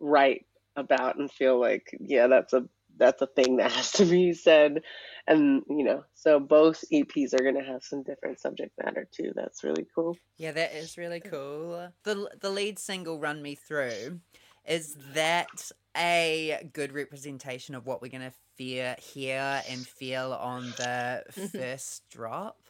write 0.00 0.46
about 0.76 1.18
and 1.18 1.30
feel 1.30 1.58
like 1.60 1.96
yeah, 2.00 2.26
that's 2.26 2.52
a 2.52 2.64
that's 2.96 3.22
a 3.22 3.26
thing 3.26 3.56
that 3.56 3.72
has 3.72 3.92
to 3.92 4.04
be 4.04 4.32
said 4.32 4.82
and 5.26 5.62
you 5.68 5.84
know 5.84 6.02
so 6.14 6.40
both 6.40 6.82
eps 6.92 7.32
are 7.32 7.42
going 7.42 7.54
to 7.54 7.62
have 7.62 7.82
some 7.84 8.02
different 8.02 8.40
subject 8.40 8.72
matter 8.82 9.06
too 9.12 9.32
that's 9.36 9.62
really 9.62 9.86
cool 9.94 10.16
Yeah, 10.36 10.52
that 10.52 10.74
is 10.74 10.96
really 10.96 11.20
cool. 11.20 11.92
The 12.04 12.30
the 12.40 12.50
lead 12.50 12.78
single 12.78 13.18
"Run 13.18 13.42
Me 13.42 13.54
Through" 13.54 14.20
is 14.66 14.96
that 15.14 15.70
a 15.96 16.68
good 16.72 16.92
representation 16.92 17.74
of 17.74 17.86
what 17.86 18.00
we're 18.00 18.10
gonna 18.10 18.32
fear, 18.56 18.96
hear, 18.98 19.62
and 19.68 19.86
feel 19.86 20.32
on 20.32 20.62
the 20.76 21.24
first 21.52 22.02
drop? 22.10 22.60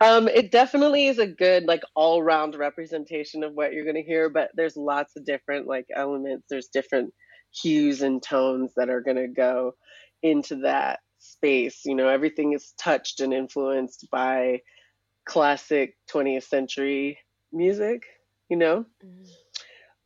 Um 0.00 0.28
it 0.28 0.50
definitely 0.52 1.06
is 1.06 1.18
a 1.18 1.26
good 1.26 1.64
like 1.64 1.82
all-round 1.96 2.56
representation 2.56 3.44
of 3.44 3.54
what 3.54 3.72
you're 3.72 3.84
going 3.84 3.96
to 3.96 4.02
hear 4.02 4.30
but 4.30 4.50
there's 4.54 4.76
lots 4.76 5.16
of 5.16 5.24
different 5.24 5.66
like 5.66 5.86
elements 5.94 6.46
there's 6.50 6.68
different 6.68 7.12
hues 7.52 8.02
and 8.02 8.22
tones 8.22 8.72
that 8.76 8.90
are 8.90 9.00
going 9.02 9.16
to 9.16 9.28
go 9.28 9.72
into 10.22 10.56
that 10.56 11.00
space 11.18 11.82
you 11.84 11.94
know 11.94 12.08
everything 12.08 12.52
is 12.54 12.74
touched 12.78 13.20
and 13.20 13.34
influenced 13.34 14.08
by 14.10 14.60
classic 15.26 15.96
20th 16.12 16.44
century 16.44 17.18
music 17.52 18.02
you 18.50 18.56
know 18.56 18.84
Mm. 19.04 19.26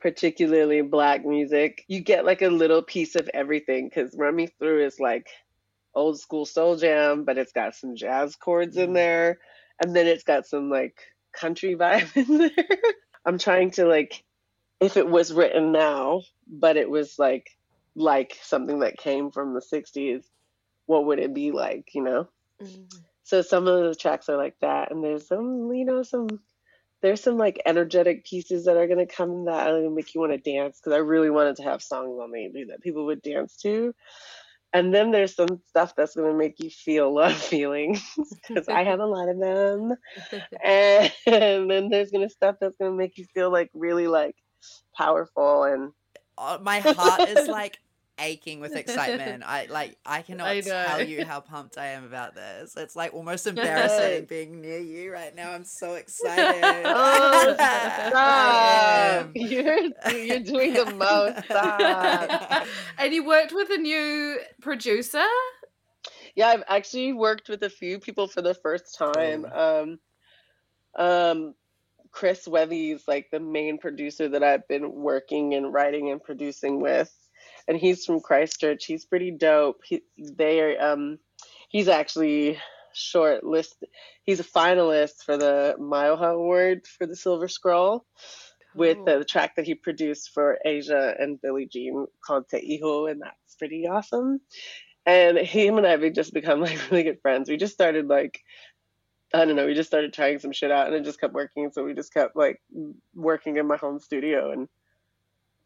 particularly 0.00 0.82
black 0.82 1.24
music, 1.24 1.84
you 1.88 2.00
get 2.00 2.24
like 2.24 2.42
a 2.42 2.48
little 2.48 2.82
piece 2.82 3.16
of 3.16 3.28
everything 3.34 3.88
because 3.88 4.14
Run 4.18 4.36
Me 4.36 4.48
Through 4.58 4.86
is 4.86 5.00
like 5.00 5.28
old 5.94 6.20
school 6.20 6.46
soul 6.46 6.76
jam, 6.76 7.24
but 7.24 7.38
it's 7.38 7.52
got 7.52 7.74
some 7.74 7.96
jazz 7.96 8.36
chords 8.36 8.76
in 8.76 8.90
Mm. 8.90 8.94
there. 8.94 9.38
And 9.80 9.94
then 9.94 10.06
it's 10.06 10.24
got 10.24 10.46
some 10.46 10.70
like 10.70 10.98
country 11.32 11.76
vibe 11.76 12.16
in 12.16 12.38
there. 12.38 12.66
I'm 13.24 13.38
trying 13.38 13.72
to 13.72 13.86
like, 13.86 14.24
if 14.80 14.96
it 14.96 15.08
was 15.08 15.32
written 15.32 15.72
now, 15.72 16.22
but 16.46 16.76
it 16.76 16.88
was 16.88 17.18
like, 17.18 17.56
like 17.94 18.38
something 18.42 18.80
that 18.80 18.96
came 18.96 19.30
from 19.30 19.54
the 19.54 19.60
60s, 19.60 20.24
what 20.86 21.04
would 21.06 21.18
it 21.18 21.34
be 21.34 21.50
like, 21.50 21.90
you 21.94 22.02
know? 22.02 22.28
Mm. 22.62 22.92
So 23.24 23.42
some 23.42 23.68
of 23.68 23.84
the 23.84 23.94
tracks 23.94 24.28
are 24.30 24.38
like 24.38 24.56
that, 24.60 24.90
and 24.90 25.04
there's 25.04 25.26
some, 25.26 25.70
you 25.74 25.84
know, 25.84 26.02
some 26.02 26.40
there's 27.00 27.22
some 27.22 27.36
like 27.36 27.60
energetic 27.66 28.24
pieces 28.24 28.64
that 28.64 28.76
are 28.76 28.86
gonna 28.86 29.06
come 29.06 29.44
that 29.44 29.68
are 29.68 29.82
gonna 29.82 29.90
make 29.94 30.14
you 30.14 30.20
want 30.20 30.32
to 30.32 30.38
dance 30.38 30.78
because 30.78 30.94
I 30.94 30.98
really 30.98 31.30
wanted 31.30 31.56
to 31.56 31.62
have 31.64 31.82
songs 31.82 32.18
on 32.20 32.32
the 32.32 32.46
EP 32.46 32.68
that 32.68 32.80
people 32.80 33.06
would 33.06 33.22
dance 33.22 33.56
to. 33.58 33.94
And 34.72 34.94
then 34.94 35.10
there's 35.10 35.34
some 35.34 35.60
stuff 35.66 35.94
that's 35.96 36.14
gonna 36.14 36.34
make 36.34 36.60
you 36.60 36.70
feel 36.70 37.14
love 37.14 37.36
feelings 37.36 38.02
because 38.48 38.68
I 38.68 38.84
have 38.84 39.00
a 39.00 39.06
lot 39.06 39.28
of 39.28 39.40
them. 39.40 39.94
And, 40.64 41.70
then 41.70 41.88
there's 41.88 42.10
gonna 42.10 42.28
stuff 42.28 42.56
that's 42.60 42.76
gonna 42.78 42.96
make 42.96 43.16
you 43.16 43.26
feel 43.34 43.50
like 43.50 43.70
really 43.72 44.06
like 44.06 44.36
powerful 44.96 45.64
and 45.64 45.92
Oh, 46.36 46.58
my 46.60 46.78
heart 46.80 47.28
is 47.28 47.48
like 47.48 47.78
aching 48.18 48.60
with 48.60 48.74
excitement. 48.76 49.42
I 49.46 49.66
like 49.66 49.96
I 50.04 50.22
cannot 50.22 50.48
I 50.48 50.60
tell 50.60 51.02
you 51.02 51.24
how 51.24 51.40
pumped 51.40 51.78
I 51.78 51.88
am 51.88 52.04
about 52.04 52.34
this. 52.34 52.74
It's 52.76 52.96
like 52.96 53.14
almost 53.14 53.46
embarrassing 53.48 54.26
being 54.26 54.60
near 54.60 54.78
you 54.78 55.12
right 55.12 55.34
now. 55.34 55.52
I'm 55.52 55.64
so 55.64 55.94
excited. 55.94 56.62
oh 56.84 57.54
stop! 57.54 59.30
You're 59.34 59.90
you're 60.12 60.40
doing 60.40 60.74
the 60.74 60.94
most. 60.94 61.44
Stop. 61.44 62.66
and 62.98 63.12
you 63.12 63.24
worked 63.26 63.52
with 63.52 63.70
a 63.70 63.78
new 63.78 64.38
producer? 64.60 65.24
Yeah, 66.34 66.48
I've 66.48 66.64
actually 66.68 67.12
worked 67.12 67.48
with 67.48 67.62
a 67.64 67.70
few 67.70 67.98
people 67.98 68.28
for 68.28 68.42
the 68.42 68.54
first 68.54 68.96
time. 68.96 69.44
Um, 69.44 69.98
um, 70.96 71.54
Chris 72.10 72.46
Webby's 72.46 73.06
like 73.06 73.30
the 73.30 73.40
main 73.40 73.78
producer 73.78 74.28
that 74.28 74.42
I've 74.42 74.66
been 74.68 74.92
working 74.92 75.54
and 75.54 75.72
writing 75.72 76.10
and 76.10 76.22
producing 76.22 76.80
with, 76.80 77.12
and 77.68 77.76
he's 77.76 78.04
from 78.04 78.20
Christchurch. 78.20 78.86
He's 78.86 79.04
pretty 79.04 79.30
dope. 79.30 79.82
He, 79.84 80.02
they 80.16 80.60
are. 80.60 80.92
Um, 80.92 81.18
he's 81.68 81.88
actually 81.88 82.58
short 82.94 83.44
list. 83.44 83.76
He's 84.24 84.40
a 84.40 84.44
finalist 84.44 85.22
for 85.24 85.36
the 85.36 85.76
Maioha 85.78 86.34
Award 86.34 86.86
for 86.86 87.06
the 87.06 87.14
Silver 87.14 87.46
Scroll 87.46 88.04
with 88.74 89.04
the 89.04 89.24
track 89.24 89.56
that 89.56 89.66
he 89.66 89.74
produced 89.74 90.30
for 90.32 90.58
Asia 90.64 91.14
and 91.18 91.40
Billie 91.40 91.68
Jean 91.70 92.06
called 92.24 92.48
Te 92.48 92.80
Iho, 92.80 93.06
and 93.06 93.20
that's 93.20 93.54
pretty 93.58 93.86
awesome. 93.86 94.40
And 95.04 95.38
him 95.38 95.78
and 95.78 95.86
I 95.86 95.90
have 95.90 96.12
just 96.12 96.32
become 96.32 96.60
like 96.62 96.90
really 96.90 97.02
good 97.04 97.20
friends. 97.20 97.48
We 97.48 97.56
just 97.56 97.74
started 97.74 98.08
like 98.08 98.40
I 99.34 99.44
don't 99.44 99.56
know, 99.56 99.66
we 99.66 99.74
just 99.74 99.90
started 99.90 100.14
trying 100.14 100.38
some 100.38 100.52
shit 100.52 100.70
out 100.70 100.86
and 100.86 100.96
it 100.96 101.04
just 101.04 101.20
kept 101.20 101.34
working. 101.34 101.70
So 101.70 101.84
we 101.84 101.92
just 101.92 102.14
kept 102.14 102.34
like 102.34 102.62
working 103.14 103.58
in 103.58 103.66
my 103.66 103.76
home 103.76 104.00
studio 104.00 104.52
and 104.52 104.68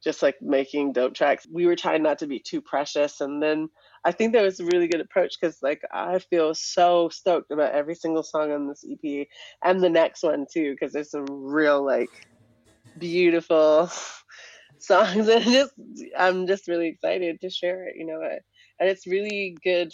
just 0.03 0.23
like 0.23 0.37
making 0.43 0.93
dope 0.93 1.15
tracks. 1.15 1.47
We 1.51 1.67
were 1.67 1.77
trying 1.77 2.03
not 2.03 2.19
to 2.19 2.27
be 2.27 2.41
too 2.41 2.61
precious. 2.61 3.21
And 3.21 3.43
then 3.43 3.69
I 4.05 4.13
think 4.13 4.33
that 4.33 4.43
was 4.43 4.59
a 4.59 4.65
really 4.65 4.89
good 4.89 5.01
approach 5.01 5.37
because 5.41 5.63
like 5.63 5.83
I 5.93 6.19
feel 6.19 6.55
so 6.55 7.09
stoked 7.09 7.53
about 7.53 7.73
every 7.73 7.95
single 7.95 8.23
song 8.23 8.53
on 8.53 8.69
this 8.69 8.85
EP 8.89 9.27
and 9.65 9.81
the 9.81 9.91
next 9.91 10.23
one 10.23 10.47
too, 10.53 10.73
because 10.73 10.93
there's 10.93 11.11
some 11.11 11.27
real 11.29 11.85
like 11.85 12.11
beautiful 12.99 13.91
songs 14.79 15.29
and 15.29 15.45
just 15.45 15.73
I'm 16.19 16.47
just 16.47 16.67
really 16.67 16.89
excited 16.89 17.41
to 17.41 17.51
share 17.51 17.87
it, 17.87 17.97
you 17.97 18.07
know. 18.07 18.21
Uh, 18.21 18.39
and 18.81 18.89
it's 18.89 19.07
really 19.07 19.57
good 19.63 19.93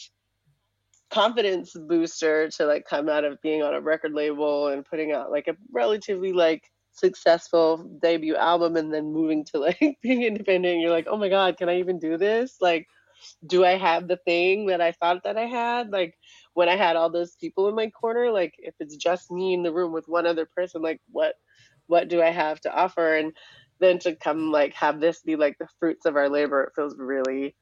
confidence 1.10 1.74
booster 1.74 2.48
to 2.50 2.66
like 2.66 2.84
come 2.86 3.08
out 3.08 3.24
of 3.24 3.40
being 3.42 3.62
on 3.62 3.74
a 3.74 3.80
record 3.80 4.12
label 4.12 4.68
and 4.68 4.84
putting 4.84 5.12
out 5.12 5.30
like 5.30 5.48
a 5.48 5.56
relatively 5.72 6.32
like 6.32 6.62
successful 6.98 7.78
debut 8.02 8.36
album 8.36 8.76
and 8.76 8.92
then 8.92 9.12
moving 9.12 9.44
to 9.44 9.58
like 9.58 9.98
being 10.02 10.22
independent 10.22 10.80
you're 10.80 10.90
like 10.90 11.06
oh 11.08 11.16
my 11.16 11.28
god 11.28 11.56
can 11.56 11.68
i 11.68 11.78
even 11.78 11.98
do 11.98 12.16
this? 12.16 12.56
Like 12.60 12.86
do 13.46 13.64
i 13.64 13.76
have 13.76 14.08
the 14.08 14.16
thing 14.18 14.66
that 14.66 14.80
i 14.80 14.92
thought 14.92 15.22
that 15.24 15.36
i 15.36 15.46
had? 15.46 15.90
Like 15.90 16.14
when 16.54 16.68
i 16.68 16.76
had 16.76 16.96
all 16.96 17.10
those 17.10 17.36
people 17.36 17.68
in 17.68 17.74
my 17.74 17.90
corner 17.90 18.30
like 18.30 18.54
if 18.58 18.74
it's 18.80 18.96
just 18.96 19.30
me 19.30 19.54
in 19.54 19.62
the 19.62 19.72
room 19.72 19.92
with 19.92 20.08
one 20.08 20.26
other 20.26 20.46
person 20.46 20.82
like 20.82 21.00
what 21.10 21.34
what 21.86 22.08
do 22.08 22.22
i 22.22 22.30
have 22.30 22.60
to 22.62 22.74
offer? 22.74 23.16
And 23.16 23.32
then 23.80 23.98
to 24.00 24.14
come 24.16 24.50
like 24.50 24.74
have 24.74 25.00
this 25.00 25.22
be 25.22 25.36
like 25.36 25.56
the 25.58 25.68
fruits 25.78 26.06
of 26.06 26.16
our 26.16 26.28
labor 26.28 26.64
it 26.64 26.72
feels 26.74 26.96
really 26.98 27.54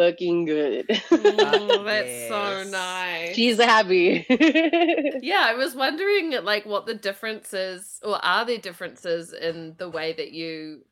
fucking 0.00 0.46
good. 0.46 0.86
oh, 1.10 1.82
that's 1.84 2.28
so 2.28 2.64
nice. 2.70 3.34
She's 3.34 3.58
happy. 3.58 4.24
yeah, 5.20 5.42
I 5.44 5.54
was 5.54 5.74
wondering 5.74 6.32
like 6.42 6.64
what 6.64 6.86
the 6.86 6.94
differences 6.94 8.00
or 8.02 8.24
are 8.24 8.46
there 8.46 8.58
differences 8.58 9.34
in 9.34 9.74
the 9.76 9.90
way 9.90 10.14
that 10.14 10.32
you 10.32 10.82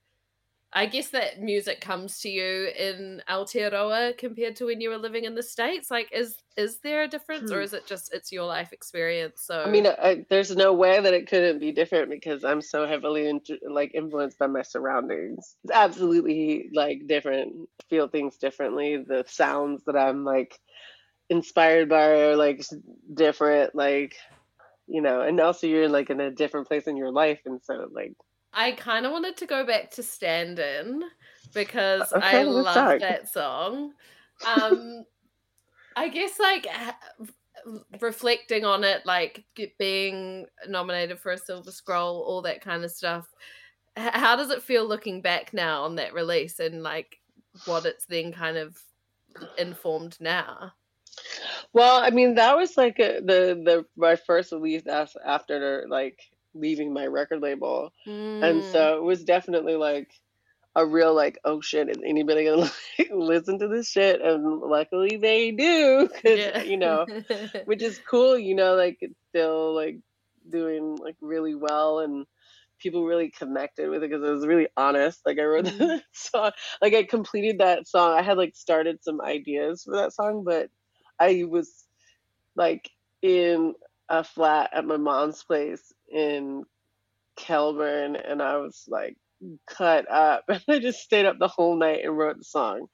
I 0.72 0.84
guess 0.84 1.08
that 1.10 1.40
music 1.40 1.80
comes 1.80 2.20
to 2.20 2.28
you 2.28 2.70
in 2.78 3.22
Aotearoa 3.28 4.18
compared 4.18 4.54
to 4.56 4.66
when 4.66 4.82
you 4.82 4.90
were 4.90 4.98
living 4.98 5.24
in 5.24 5.34
the 5.34 5.42
states. 5.42 5.90
Like, 5.90 6.10
is 6.12 6.36
is 6.58 6.78
there 6.80 7.04
a 7.04 7.08
difference, 7.08 7.50
or 7.50 7.56
hmm. 7.56 7.62
is 7.62 7.72
it 7.72 7.86
just 7.86 8.12
it's 8.12 8.30
your 8.30 8.44
life 8.44 8.72
experience? 8.74 9.42
So, 9.46 9.62
I 9.62 9.70
mean, 9.70 9.86
I, 9.86 10.26
there's 10.28 10.54
no 10.54 10.74
way 10.74 11.00
that 11.00 11.14
it 11.14 11.26
couldn't 11.26 11.58
be 11.58 11.72
different 11.72 12.10
because 12.10 12.44
I'm 12.44 12.60
so 12.60 12.86
heavily 12.86 13.28
into, 13.28 13.58
like 13.66 13.94
influenced 13.94 14.38
by 14.38 14.46
my 14.46 14.60
surroundings. 14.60 15.56
It's 15.64 15.72
absolutely 15.72 16.68
like 16.74 17.06
different. 17.06 17.68
Feel 17.88 18.08
things 18.08 18.36
differently. 18.36 18.98
The 18.98 19.24
sounds 19.26 19.84
that 19.86 19.96
I'm 19.96 20.22
like 20.22 20.58
inspired 21.30 21.88
by 21.88 22.10
are 22.20 22.36
like 22.36 22.62
different. 23.14 23.74
Like, 23.74 24.16
you 24.86 25.00
know, 25.00 25.22
and 25.22 25.40
also 25.40 25.66
you're 25.66 25.88
like 25.88 26.10
in 26.10 26.20
a 26.20 26.30
different 26.30 26.68
place 26.68 26.86
in 26.86 26.98
your 26.98 27.10
life, 27.10 27.40
and 27.46 27.58
so 27.64 27.88
like 27.90 28.12
I 28.58 28.72
kind 28.72 29.06
of 29.06 29.12
wanted 29.12 29.36
to 29.36 29.46
go 29.46 29.64
back 29.64 29.92
to 29.92 30.02
Stand 30.02 30.58
In 30.58 31.04
because 31.54 32.12
okay, 32.12 32.40
I 32.40 32.42
love 32.42 32.98
that 32.98 33.32
song. 33.32 33.92
Um, 34.44 35.04
I 35.94 36.08
guess 36.08 36.40
like 36.40 36.66
reflecting 38.00 38.64
on 38.64 38.82
it, 38.82 39.06
like 39.06 39.44
being 39.78 40.46
nominated 40.66 41.20
for 41.20 41.30
a 41.30 41.38
Silver 41.38 41.70
Scroll, 41.70 42.24
all 42.26 42.42
that 42.42 42.60
kind 42.60 42.82
of 42.82 42.90
stuff. 42.90 43.28
How 43.96 44.34
does 44.34 44.50
it 44.50 44.60
feel 44.60 44.84
looking 44.84 45.22
back 45.22 45.54
now 45.54 45.84
on 45.84 45.94
that 45.94 46.12
release 46.12 46.58
and 46.58 46.82
like 46.82 47.20
what 47.64 47.86
it's 47.86 48.06
then 48.06 48.32
kind 48.32 48.56
of 48.56 48.76
informed 49.56 50.16
now? 50.18 50.72
Well, 51.72 52.02
I 52.02 52.10
mean, 52.10 52.34
that 52.34 52.56
was 52.56 52.76
like 52.76 52.98
a, 52.98 53.20
the 53.20 53.62
the 53.64 53.86
my 53.96 54.16
first 54.16 54.50
release 54.50 54.82
after 54.88 55.86
like 55.88 56.20
leaving 56.58 56.92
my 56.92 57.06
record 57.06 57.42
label. 57.42 57.92
Mm. 58.06 58.42
And 58.42 58.64
so 58.64 58.98
it 58.98 59.02
was 59.02 59.24
definitely 59.24 59.76
like 59.76 60.10
a 60.74 60.86
real 60.86 61.14
like, 61.14 61.38
oh 61.44 61.60
shit, 61.60 61.88
is 61.88 61.98
anybody 62.04 62.44
gonna 62.44 62.70
like, 62.98 63.10
listen 63.12 63.58
to 63.58 63.68
this 63.68 63.90
shit? 63.90 64.20
And 64.20 64.60
luckily 64.60 65.16
they 65.16 65.50
do, 65.50 66.08
cause 66.08 66.38
yeah. 66.38 66.62
you 66.62 66.76
know, 66.76 67.06
which 67.64 67.82
is 67.82 68.00
cool. 68.08 68.38
You 68.38 68.54
know, 68.54 68.74
like 68.74 68.98
it's 69.00 69.18
still 69.30 69.74
like 69.74 69.98
doing 70.48 70.96
like 70.96 71.16
really 71.20 71.54
well 71.54 72.00
and 72.00 72.26
people 72.78 73.04
really 73.04 73.30
connected 73.30 73.90
with 73.90 74.02
it 74.02 74.10
because 74.10 74.24
it 74.24 74.32
was 74.32 74.46
really 74.46 74.68
honest. 74.76 75.20
Like 75.26 75.38
I 75.38 75.44
wrote 75.44 75.66
mm. 75.66 75.78
that 75.78 76.02
song, 76.12 76.52
like 76.80 76.94
I 76.94 77.02
completed 77.02 77.58
that 77.58 77.88
song. 77.88 78.16
I 78.16 78.22
had 78.22 78.38
like 78.38 78.54
started 78.54 79.02
some 79.02 79.20
ideas 79.20 79.82
for 79.82 79.96
that 79.96 80.12
song, 80.12 80.44
but 80.44 80.70
I 81.18 81.44
was 81.48 81.84
like 82.54 82.88
in 83.22 83.74
a 84.08 84.24
flat 84.24 84.70
at 84.72 84.86
my 84.86 84.96
mom's 84.96 85.42
place 85.42 85.92
in 86.12 86.64
Kelburn 87.38 88.20
and 88.24 88.42
I 88.42 88.56
was 88.56 88.84
like 88.88 89.16
cut 89.66 90.10
up. 90.10 90.44
And 90.48 90.62
I 90.68 90.78
just 90.78 91.00
stayed 91.00 91.26
up 91.26 91.38
the 91.38 91.48
whole 91.48 91.76
night 91.76 92.04
and 92.04 92.16
wrote 92.16 92.38
the 92.38 92.44
song. 92.44 92.88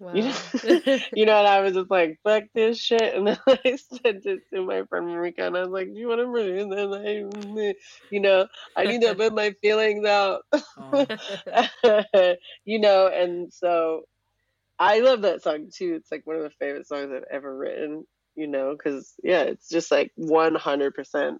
Wow. 0.00 0.12
You, 0.14 0.22
know? 0.24 0.98
you 1.14 1.26
know, 1.26 1.38
and 1.38 1.46
I 1.46 1.60
was 1.60 1.74
just 1.74 1.90
like, 1.90 2.18
fuck 2.24 2.44
this 2.52 2.78
shit. 2.78 3.14
And 3.14 3.26
then 3.28 3.38
I 3.46 3.76
sent 3.76 4.26
it 4.26 4.40
to 4.52 4.62
my 4.62 4.82
friend 4.84 5.06
Marika 5.06 5.46
and 5.46 5.56
I 5.56 5.60
was 5.60 5.70
like, 5.70 5.92
Do 5.92 5.98
you 5.98 6.08
want 6.08 6.20
to 6.20 6.26
release 6.26 6.68
this? 6.68 7.74
You 8.10 8.20
know, 8.20 8.46
I 8.76 8.84
need 8.84 9.02
to 9.02 9.14
put 9.14 9.34
my 9.34 9.54
feelings 9.62 10.04
out. 10.04 10.42
Oh. 10.52 11.06
you 12.64 12.80
know, 12.80 13.06
and 13.06 13.52
so 13.52 14.02
I 14.78 15.00
love 15.00 15.22
that 15.22 15.42
song 15.42 15.70
too. 15.72 15.94
It's 15.94 16.10
like 16.10 16.26
one 16.26 16.36
of 16.36 16.42
the 16.42 16.50
favorite 16.50 16.88
songs 16.88 17.12
I've 17.14 17.24
ever 17.30 17.56
written, 17.56 18.04
you 18.34 18.48
know, 18.48 18.74
because 18.76 19.14
yeah, 19.22 19.42
it's 19.42 19.68
just 19.68 19.90
like 19.90 20.10
100% 20.18 21.38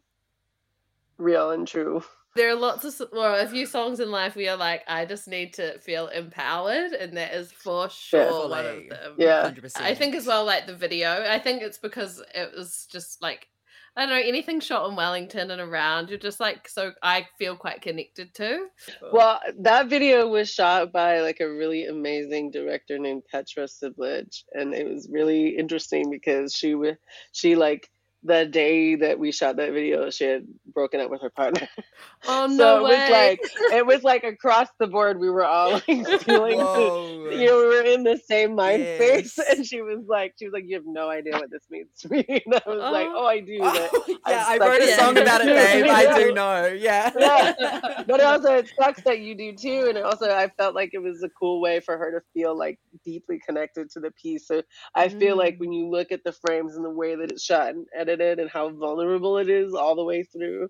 real 1.19 1.51
and 1.51 1.67
true. 1.67 2.03
There 2.37 2.51
are 2.51 2.57
lots 2.57 2.85
of 2.85 3.09
well, 3.13 3.37
a 3.37 3.47
few 3.47 3.65
songs 3.65 4.01
in 4.01 4.11
life 4.11 4.35
where 4.35 4.45
you're 4.47 4.57
like, 4.57 4.83
I 4.89 5.05
just 5.05 5.29
need 5.29 5.55
to 5.55 5.79
feel 5.79 6.09
empowered, 6.09 6.93
and 6.93 7.17
that 7.17 7.33
is 7.33 7.53
for 7.53 7.89
sure 7.89 8.49
one 8.49 8.67
of 8.67 8.89
them. 8.89 9.15
Yeah, 9.17 9.51
100%. 9.51 9.81
I 9.81 9.95
think 9.95 10.17
as 10.17 10.27
well, 10.27 10.45
like 10.45 10.67
the 10.67 10.75
video. 10.75 11.25
I 11.29 11.39
think 11.39 11.63
it's 11.63 11.79
because 11.79 12.21
it 12.35 12.51
was 12.57 12.89
just 12.91 13.23
like 13.23 13.49
I 13.97 14.01
don't 14.01 14.11
know 14.11 14.29
anything 14.29 14.59
shot 14.59 14.89
in 14.91 14.97
Wellington 14.97 15.53
and 15.53 15.61
around. 15.61 16.11
You're 16.11 16.19
just 16.19 16.41
like 16.41 16.69
so. 16.69 16.93
I 17.01 17.29
feel 17.39 17.55
quite 17.55 17.81
connected 17.81 18.35
to. 18.35 18.67
Well, 19.13 19.39
that 19.61 19.89
video 19.89 20.27
was 20.27 20.51
shot 20.51 20.91
by 20.91 21.21
like 21.21 21.39
a 21.39 21.49
really 21.49 21.87
amazing 21.87 22.51
director 22.51 22.99
named 22.99 23.23
Petra 23.31 23.65
Siblage, 23.65 24.43
and 24.53 24.75
it 24.75 24.89
was 24.89 25.09
really 25.09 25.57
interesting 25.57 26.11
because 26.11 26.53
she 26.53 26.75
was 26.75 26.97
she 27.31 27.55
like 27.55 27.89
the 28.25 28.47
day 28.47 28.95
that 28.97 29.19
we 29.19 29.31
shot 29.31 29.57
that 29.57 29.73
video, 29.73 30.09
she 30.11 30.25
had 30.25 30.47
broken 30.73 31.01
up 31.01 31.11
with 31.11 31.21
her 31.21 31.31
partner. 31.31 31.69
Oh 32.27 32.47
no! 32.47 32.57
so 32.57 32.87
it 32.87 32.89
way. 32.89 32.91
was 32.91 33.11
like 33.11 33.41
it 33.75 33.87
was 33.87 34.03
like 34.03 34.25
across 34.25 34.69
the 34.79 34.87
board. 34.87 35.21
We 35.21 35.29
were 35.29 35.45
all 35.45 35.73
like 35.73 35.85
feeling, 36.23 36.59
the, 36.59 37.29
you 37.33 37.47
know, 37.47 37.59
we 37.59 37.67
were 37.67 37.83
in 37.83 38.03
the 38.03 38.17
same 38.17 38.55
mind 38.55 38.83
yes. 38.83 38.97
space. 39.33 39.39
And 39.51 39.67
she 39.67 39.83
was 39.83 39.99
like, 40.09 40.33
she 40.39 40.47
was 40.47 40.55
like, 40.55 40.65
you 40.67 40.77
have 40.77 40.87
no 40.87 41.11
idea 41.11 41.35
what 41.35 41.51
this 41.51 41.65
means 41.71 41.89
to 41.99 42.09
me. 42.09 42.25
And 42.47 42.55
I 42.55 42.63
was 42.67 42.81
oh. 42.83 42.93
like, 42.93 43.09
oh, 43.11 43.27
I 43.27 43.41
do. 43.41 43.59
Oh, 43.61 44.05
yeah, 44.27 44.45
I 44.49 44.57
wrote 44.57 44.81
a 44.81 44.93
song 44.97 45.19
about 45.19 45.43
it, 45.43 45.49
babe. 45.49 45.87
I 45.87 46.19
do 46.19 46.33
know. 46.33 46.67
Yeah. 46.69 47.13
yeah. 47.19 48.03
But 48.07 48.23
also, 48.23 48.55
it 48.55 48.71
sucks 48.79 49.03
that 49.03 49.21
you 49.21 49.35
do 49.35 49.53
too. 49.55 49.87
And 49.91 49.99
also, 49.99 50.31
I 50.31 50.49
felt 50.57 50.75
like 50.75 50.91
it 50.95 51.03
was 51.03 51.23
a 51.23 51.29
cool 51.29 51.61
way 51.61 51.81
for 51.81 51.99
her 51.99 52.11
to 52.11 52.25
feel 52.33 52.57
like 52.57 52.79
deeply 53.05 53.39
connected 53.47 53.91
to 53.91 54.01
the 54.01 54.13
piece. 54.13 54.47
So 54.47 54.63
I 54.95 55.09
mm. 55.09 55.19
feel 55.19 55.37
like 55.37 55.57
mm. 55.57 55.61
when 55.61 55.73
you 55.73 55.91
look 55.91 56.11
at 56.11 56.25
the 56.25 56.33
frames 56.33 56.75
and 56.75 56.85
the 56.85 56.91
way 56.91 57.17
that 57.17 57.31
it's 57.31 57.45
shot 57.45 57.69
and 57.69 57.87
edited 57.95 58.14
and 58.21 58.51
how 58.51 58.71
vulnerable 58.71 59.39
it 59.39 59.49
is 59.49 59.75
all 59.75 59.95
the 59.95 60.05
way 60.05 60.23
through. 60.23 60.69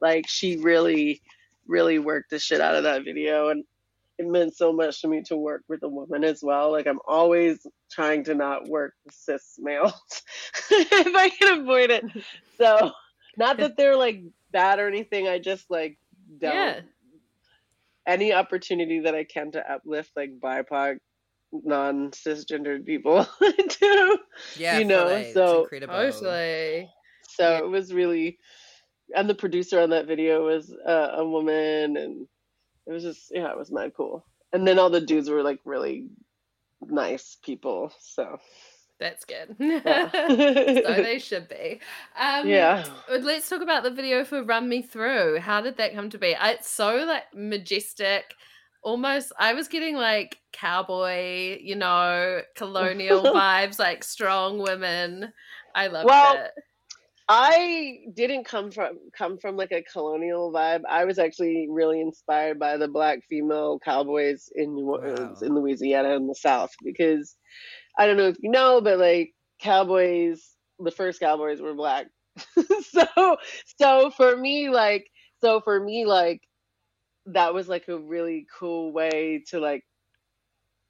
Like 0.00 0.28
she 0.28 0.56
really, 0.56 1.22
really 1.66 1.98
worked 1.98 2.30
the 2.30 2.38
shit 2.38 2.60
out 2.60 2.74
of 2.74 2.84
that 2.84 3.04
video 3.04 3.48
and 3.48 3.64
it 4.18 4.26
meant 4.26 4.56
so 4.56 4.72
much 4.72 5.00
to 5.00 5.08
me 5.08 5.22
to 5.22 5.36
work 5.36 5.62
with 5.68 5.82
a 5.82 5.88
woman 5.88 6.24
as 6.24 6.42
well. 6.42 6.70
Like 6.70 6.86
I'm 6.86 7.00
always 7.06 7.66
trying 7.90 8.24
to 8.24 8.34
not 8.34 8.68
work 8.68 8.94
with 9.04 9.14
cis 9.14 9.56
males 9.58 9.92
if 10.70 11.16
I 11.16 11.30
can 11.30 11.60
avoid 11.60 11.90
it. 11.90 12.04
So 12.58 12.92
not 13.36 13.56
that 13.58 13.76
they're 13.76 13.96
like 13.96 14.22
bad 14.50 14.78
or 14.78 14.86
anything. 14.86 15.28
I 15.28 15.38
just 15.38 15.70
like 15.70 15.98
don't 16.38 16.54
yeah. 16.54 16.80
any 18.06 18.32
opportunity 18.32 19.00
that 19.00 19.14
I 19.14 19.24
can 19.24 19.52
to 19.52 19.72
uplift 19.72 20.10
like 20.14 20.38
BIPOC 20.38 20.98
non 21.52 22.10
cisgendered 22.10 22.86
people 22.86 23.26
too. 23.68 24.18
Yeah, 24.56 24.78
you 24.78 24.84
know, 24.84 25.08
fully. 25.08 25.32
so 25.32 25.66
totally. 25.70 26.88
So 27.28 27.50
yeah. 27.50 27.58
it 27.58 27.68
was 27.68 27.92
really, 27.92 28.38
and 29.14 29.28
the 29.28 29.34
producer 29.34 29.80
on 29.80 29.90
that 29.90 30.06
video 30.06 30.44
was 30.44 30.74
uh, 30.86 31.12
a 31.14 31.26
woman, 31.26 31.96
and 31.96 32.26
it 32.86 32.92
was 32.92 33.02
just 33.02 33.30
yeah, 33.34 33.50
it 33.50 33.58
was 33.58 33.70
mad 33.70 33.92
cool. 33.96 34.24
And 34.52 34.66
then 34.66 34.78
all 34.78 34.90
the 34.90 35.00
dudes 35.00 35.30
were 35.30 35.42
like 35.42 35.60
really 35.64 36.08
nice 36.80 37.36
people. 37.42 37.92
So 38.00 38.38
That's 38.98 39.24
good. 39.24 39.56
yeah. 39.58 40.10
so 40.10 41.02
they 41.02 41.18
should 41.22 41.48
be. 41.48 41.80
Um, 42.18 42.46
yeah. 42.48 42.84
Let's 43.10 43.48
talk 43.48 43.62
about 43.62 43.82
the 43.82 43.90
video 43.90 44.24
for 44.24 44.42
Run 44.42 44.68
Me 44.68 44.82
Through. 44.82 45.40
How 45.40 45.60
did 45.60 45.76
that 45.78 45.94
come 45.94 46.10
to 46.10 46.18
be? 46.18 46.36
It's 46.40 46.70
so 46.70 47.04
like 47.04 47.24
majestic. 47.34 48.34
Almost, 48.82 49.32
I 49.38 49.54
was 49.54 49.68
getting 49.68 49.96
like 49.96 50.38
cowboy, 50.52 51.58
you 51.60 51.76
know, 51.76 52.42
colonial 52.56 53.30
vibes, 53.30 53.78
like 53.78 54.04
strong 54.04 54.58
women. 54.58 55.32
I 55.74 55.86
loved 55.88 56.18
Well, 56.20 56.24
it. 56.24 56.50
I 57.28 58.00
didn't 58.14 58.44
come 58.44 58.70
from 58.70 58.98
come 59.16 59.38
from 59.38 59.56
like 59.56 59.72
a 59.72 59.82
colonial 59.82 60.52
vibe. 60.52 60.82
I 60.88 61.04
was 61.04 61.18
actually 61.18 61.68
really 61.70 62.00
inspired 62.00 62.58
by 62.58 62.76
the 62.76 62.88
black 62.88 63.20
female 63.28 63.78
cowboys 63.80 64.48
in 64.54 64.74
New 64.74 64.86
Orleans, 64.90 65.40
Wow. 65.40 65.42
in 65.42 65.54
Louisiana 65.54 66.10
in 66.16 66.26
the 66.26 66.34
South 66.34 66.70
because 66.84 67.36
I 67.98 68.06
don't 68.06 68.16
know 68.16 68.28
if 68.28 68.36
you 68.40 68.50
know, 68.50 68.80
but 68.80 68.98
like 68.98 69.32
cowboys, 69.60 70.56
the 70.78 70.90
first 70.92 71.20
cowboys 71.20 71.60
were 71.60 71.74
black. 71.74 72.06
so 72.82 73.36
so 73.80 74.10
for 74.10 74.36
me 74.36 74.70
like 74.70 75.08
so 75.42 75.60
for 75.60 75.80
me 75.82 76.06
like 76.06 76.42
that 77.26 77.54
was 77.54 77.68
like 77.68 77.88
a 77.88 77.98
really 77.98 78.46
cool 78.58 78.92
way 78.92 79.44
to 79.48 79.60
like 79.60 79.84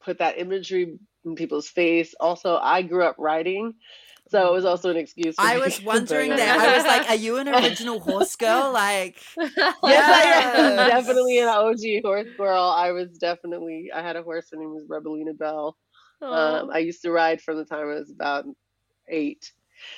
put 0.03 0.19
that 0.19 0.39
imagery 0.39 0.99
in 1.25 1.35
people's 1.35 1.69
face. 1.69 2.15
Also, 2.21 2.57
I 2.57 2.83
grew 2.83 3.05
up 3.05 3.17
riding, 3.19 3.75
so 4.29 4.49
it 4.49 4.53
was 4.53 4.65
also 4.65 4.91
an 4.91 4.97
excuse. 4.97 5.35
I 5.39 5.59
was 5.59 5.83
wondering 5.85 6.31
that. 6.31 6.59
I 6.59 6.77
was 6.77 6.85
like, 6.85 7.09
are 7.11 7.17
you 7.17 7.37
an 7.37 7.49
original 7.55 8.01
horse 8.01 8.37
girl? 8.37 8.73
Like, 8.73 9.21
Yes, 9.37 9.77
I 9.83 10.23
am. 10.57 10.77
Definitely 10.89 11.39
an 11.41 11.49
OG 11.49 12.03
horse 12.05 12.29
girl. 12.37 12.63
I 12.63 12.93
was 12.93 13.11
definitely. 13.19 13.91
I 13.95 14.03
had 14.03 14.17
a 14.17 14.23
horse. 14.23 14.49
Her 14.51 14.57
name 14.59 14.71
was 14.71 14.85
Rebelina 14.89 15.35
Bell. 15.35 15.77
Um, 16.23 16.71
I 16.73 16.79
used 16.79 17.03
to 17.03 17.11
ride 17.11 17.43
from 17.43 17.57
the 17.57 17.65
time 17.65 17.81
I 17.89 17.95
was 17.95 18.11
about 18.11 18.45
eight. 19.09 19.53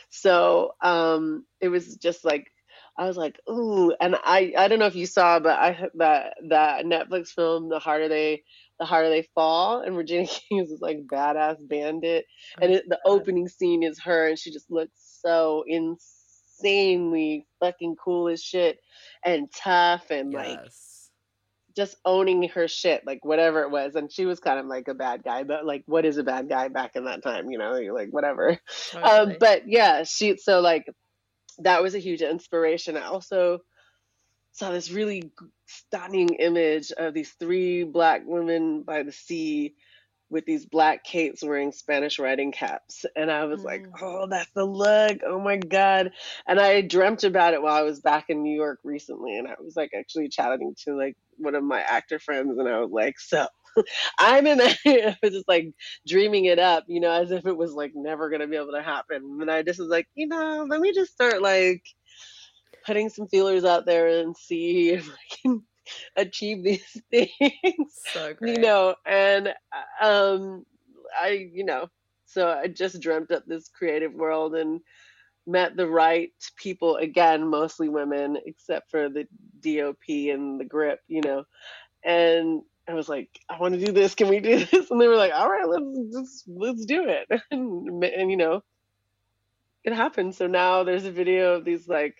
So 0.08 0.72
um, 0.82 1.44
it 1.60 1.68
was 1.68 1.96
just 1.96 2.24
like 2.24 2.50
I 2.96 3.06
was 3.06 3.16
like, 3.16 3.40
ooh, 3.50 3.92
and 4.00 4.16
I 4.22 4.52
I 4.56 4.68
don't 4.68 4.78
know 4.78 4.86
if 4.86 4.94
you 4.94 5.06
saw, 5.06 5.40
but 5.40 5.58
I 5.58 5.88
that 5.94 6.34
that 6.48 6.84
Netflix 6.84 7.28
film, 7.28 7.68
The 7.68 7.78
Harder 7.78 8.08
They 8.08 8.44
The 8.78 8.84
Harder 8.84 9.10
They 9.10 9.28
Fall, 9.34 9.80
and 9.80 9.96
Regina 9.96 10.26
King 10.48 10.58
is 10.60 10.70
this 10.70 10.80
like 10.80 11.06
badass 11.10 11.56
bandit, 11.60 12.26
and 12.60 12.72
it, 12.72 12.84
the 12.88 13.00
opening 13.04 13.48
scene 13.48 13.82
is 13.82 14.00
her, 14.04 14.28
and 14.28 14.38
she 14.38 14.52
just 14.52 14.70
looks 14.70 14.92
so 15.22 15.64
insanely 15.66 17.46
fucking 17.60 17.96
cool 18.02 18.28
as 18.28 18.42
shit, 18.42 18.78
and 19.24 19.48
tough, 19.52 20.10
and 20.10 20.32
like 20.32 20.60
just 21.76 21.96
owning 22.04 22.48
her 22.50 22.68
shit, 22.68 23.04
like 23.06 23.24
whatever 23.24 23.62
it 23.62 23.70
was. 23.70 23.94
And 23.96 24.12
she 24.12 24.26
was 24.26 24.40
kind 24.40 24.58
of 24.58 24.66
like 24.66 24.88
a 24.88 24.94
bad 24.94 25.24
guy, 25.24 25.42
but 25.42 25.66
like, 25.66 25.82
what 25.86 26.04
is 26.04 26.16
a 26.18 26.22
bad 26.22 26.48
guy 26.48 26.68
back 26.68 26.92
in 26.94 27.04
that 27.06 27.22
time? 27.22 27.50
You 27.50 27.58
know, 27.58 27.76
you're 27.76 27.94
like, 27.94 28.10
whatever. 28.10 28.58
Totally. 28.90 29.12
Um, 29.12 29.36
but 29.40 29.62
yeah, 29.66 30.04
she, 30.04 30.36
so 30.36 30.60
like, 30.60 30.84
that 31.60 31.82
was 31.82 31.94
a 31.94 32.00
huge 32.00 32.22
inspiration. 32.22 32.96
I 32.96 33.06
also 33.06 33.60
saw 34.52 34.72
this 34.72 34.90
really 34.90 35.32
stunning 35.66 36.30
image 36.34 36.92
of 36.92 37.14
these 37.14 37.32
three 37.32 37.84
black 37.84 38.22
women 38.26 38.82
by 38.82 39.02
the 39.02 39.12
sea 39.12 39.74
with 40.30 40.44
these 40.46 40.66
black 40.66 41.04
capes 41.04 41.42
wearing 41.44 41.72
Spanish 41.72 42.18
riding 42.18 42.52
caps. 42.52 43.06
And 43.16 43.30
I 43.30 43.44
was 43.46 43.64
like, 43.64 43.84
Mm. 43.84 43.92
oh, 44.02 44.26
that's 44.28 44.50
the 44.54 44.64
look. 44.64 45.18
Oh 45.26 45.40
my 45.40 45.56
God. 45.58 46.12
And 46.48 46.60
I 46.60 46.80
dreamt 46.82 47.24
about 47.24 47.54
it 47.54 47.62
while 47.62 47.74
I 47.74 47.82
was 47.82 48.00
back 48.00 48.26
in 48.30 48.42
New 48.42 48.54
York 48.54 48.80
recently. 48.84 49.38
And 49.38 49.48
I 49.48 49.54
was 49.60 49.76
like 49.76 49.92
actually 49.96 50.28
chatting 50.28 50.74
to 50.84 50.96
like 50.96 51.16
one 51.38 51.54
of 51.54 51.64
my 51.64 51.80
actor 51.80 52.18
friends. 52.18 52.58
And 52.58 52.68
I 52.68 52.80
was 52.80 52.90
like, 52.92 53.20
so 53.20 53.46
I'm 54.18 54.46
in 54.46 54.58
there. 54.58 54.76
I 54.86 55.16
was 55.22 55.32
just 55.32 55.48
like 55.48 55.72
dreaming 56.06 56.46
it 56.46 56.58
up, 56.58 56.84
you 56.86 57.00
know, 57.00 57.10
as 57.10 57.30
if 57.30 57.46
it 57.46 57.56
was 57.56 57.72
like 57.72 57.92
never 57.94 58.28
going 58.28 58.40
to 58.40 58.46
be 58.46 58.56
able 58.56 58.72
to 58.72 58.82
happen. 58.82 59.38
And 59.40 59.50
I 59.50 59.62
just 59.62 59.80
was 59.80 59.88
like, 59.88 60.08
you 60.14 60.28
know, 60.28 60.66
let 60.68 60.80
me 60.80 60.92
just 60.92 61.12
start 61.12 61.42
like 61.42 61.82
putting 62.84 63.08
some 63.08 63.28
feelers 63.28 63.64
out 63.64 63.86
there 63.86 64.20
and 64.20 64.36
see 64.36 64.90
if 64.90 65.08
I 65.08 65.36
can 65.42 65.62
achieve 66.16 66.62
these 66.62 67.02
things 67.10 67.28
so 68.12 68.34
you 68.40 68.58
know 68.58 68.94
and 69.04 69.52
um 70.00 70.64
i 71.20 71.48
you 71.52 71.64
know 71.64 71.88
so 72.24 72.48
i 72.48 72.66
just 72.66 73.02
dreamt 73.02 73.30
up 73.30 73.44
this 73.46 73.68
creative 73.68 74.14
world 74.14 74.54
and 74.54 74.80
met 75.46 75.76
the 75.76 75.86
right 75.86 76.32
people 76.56 76.96
again 76.96 77.46
mostly 77.46 77.88
women 77.88 78.38
except 78.46 78.90
for 78.90 79.10
the 79.10 79.26
dop 79.60 79.98
and 80.08 80.58
the 80.58 80.64
grip 80.64 81.00
you 81.06 81.20
know 81.20 81.44
and 82.02 82.62
i 82.88 82.94
was 82.94 83.08
like 83.08 83.28
i 83.48 83.58
want 83.58 83.74
to 83.74 83.84
do 83.84 83.92
this 83.92 84.14
can 84.14 84.28
we 84.28 84.40
do 84.40 84.58
this 84.66 84.90
and 84.90 85.00
they 85.00 85.08
were 85.08 85.16
like 85.16 85.32
all 85.34 85.48
right 85.50 85.68
let's 85.68 86.12
just 86.12 86.44
let's 86.48 86.84
do 86.86 87.04
it 87.08 87.40
and, 87.50 88.04
and 88.04 88.30
you 88.30 88.36
know 88.36 88.62
it 89.84 89.92
happened 89.92 90.34
so 90.34 90.46
now 90.46 90.82
there's 90.84 91.04
a 91.04 91.10
video 91.12 91.54
of 91.54 91.64
these 91.64 91.88
like 91.88 92.16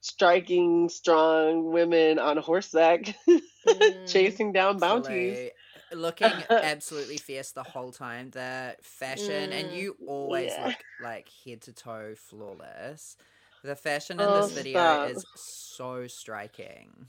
striking 0.00 0.88
strong 0.88 1.72
women 1.72 2.18
on 2.18 2.36
horseback 2.36 3.14
Mm. 3.66 4.06
chasing 4.06 4.52
down 4.52 4.78
bounties. 4.78 5.50
Looking 5.92 6.44
absolutely 6.50 7.16
fierce 7.18 7.52
the 7.52 7.62
whole 7.62 7.92
time. 7.92 8.30
The 8.30 8.76
fashion, 8.82 9.52
and 9.52 9.68
Mm. 9.68 9.72
you 9.72 9.96
always 10.06 10.52
Yeah. 10.52 10.66
look 10.66 10.84
like 10.98 11.28
head 11.44 11.62
to 11.62 11.72
toe 11.72 12.14
flawless. 12.14 13.16
The 13.62 13.74
fashion 13.76 14.20
in 14.20 14.26
Oh, 14.28 14.34
this 14.34 14.52
video 14.52 14.70
stop. 14.70 15.10
is 15.10 15.26
so 15.34 16.06
striking. 16.06 17.08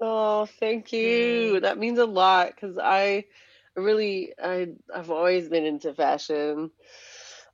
Oh, 0.00 0.46
thank 0.60 0.92
you. 0.92 1.58
Mm. 1.58 1.62
That 1.62 1.78
means 1.78 1.98
a 1.98 2.06
lot 2.06 2.54
because 2.54 2.78
I 2.78 3.24
really 3.76 4.34
I 4.42 4.68
I've 4.94 5.10
always 5.10 5.48
been 5.48 5.64
into 5.64 5.94
fashion. 5.94 6.70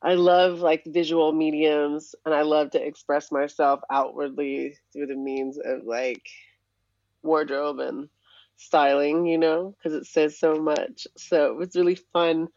I 0.02 0.14
love 0.14 0.61
like 0.61 0.85
visual 0.87 1.33
mediums 1.33 2.14
and 2.24 2.35
I 2.35 2.42
love 2.42 2.70
to 2.72 2.85
express 2.85 3.31
myself 3.31 3.81
outwardly 3.90 4.76
through 4.92 5.07
the 5.07 5.16
means 5.16 5.59
of 5.59 5.85
like 5.85 6.22
wardrobe 7.22 7.78
and 7.81 8.09
styling, 8.57 9.26
you 9.26 9.38
know, 9.38 9.74
because 9.78 9.94
it 9.94 10.07
says 10.07 10.38
so 10.38 10.55
much. 10.57 11.07
So 11.16 11.46
it 11.52 11.57
was 11.57 11.76
really 11.76 11.96
fun 12.12 12.48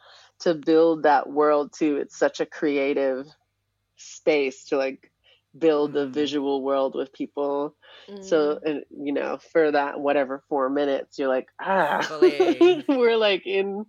to 0.41 0.53
build 0.55 1.03
that 1.03 1.29
world 1.29 1.73
too. 1.77 1.97
It's 1.97 2.17
such 2.17 2.39
a 2.39 2.45
creative 2.45 3.27
space 3.97 4.65
to 4.65 4.77
like 4.77 5.11
build 5.57 5.95
a 5.95 6.07
Mhm. 6.07 6.13
visual 6.13 6.63
world 6.63 6.95
with 6.95 7.13
people. 7.13 7.75
So, 8.19 8.57
Mm. 8.57 8.61
and 8.63 8.83
you 8.91 9.13
know, 9.13 9.37
for 9.51 9.71
that 9.71 9.99
whatever 9.99 10.43
four 10.49 10.69
minutes, 10.69 11.17
you're 11.19 11.29
like, 11.29 11.47
ah, 11.61 12.07
we're 12.87 13.17
like 13.17 13.43
in 13.45 13.85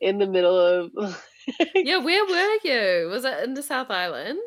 in 0.00 0.18
the 0.18 0.26
middle 0.26 0.58
of. 0.58 0.90
yeah, 1.82 1.98
where 1.98 2.24
were 2.26 2.58
you? 2.64 3.08
Was 3.08 3.24
it 3.24 3.42
in 3.44 3.54
the 3.54 3.62
South 3.62 3.90
Island? 3.90 4.40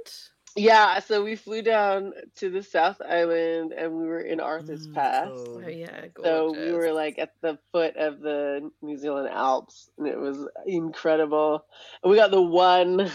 yeah. 0.55 0.99
So 0.99 1.23
we 1.23 1.35
flew 1.35 1.61
down 1.61 2.13
to 2.37 2.49
the 2.49 2.63
South 2.63 3.01
Island, 3.07 3.73
and 3.73 3.93
we 3.93 4.05
were 4.07 4.21
in 4.21 4.39
Arthur's 4.39 4.87
Mm, 4.87 4.93
Pass. 4.93 5.31
Oh 5.59 5.67
yeah, 5.67 6.07
gorgeous. 6.07 6.23
So 6.25 6.51
we 6.53 6.71
were 6.71 6.91
like 6.93 7.19
at 7.19 7.31
the 7.41 7.57
foot 7.71 7.95
of 7.97 8.19
the 8.21 8.69
New 8.81 8.97
Zealand 8.97 9.29
Alps, 9.31 9.89
and 9.97 10.07
it 10.07 10.17
was 10.19 10.47
incredible. 10.65 11.65
And 12.03 12.11
we 12.11 12.17
got 12.17 12.31
the 12.31 12.41
one, 12.41 13.09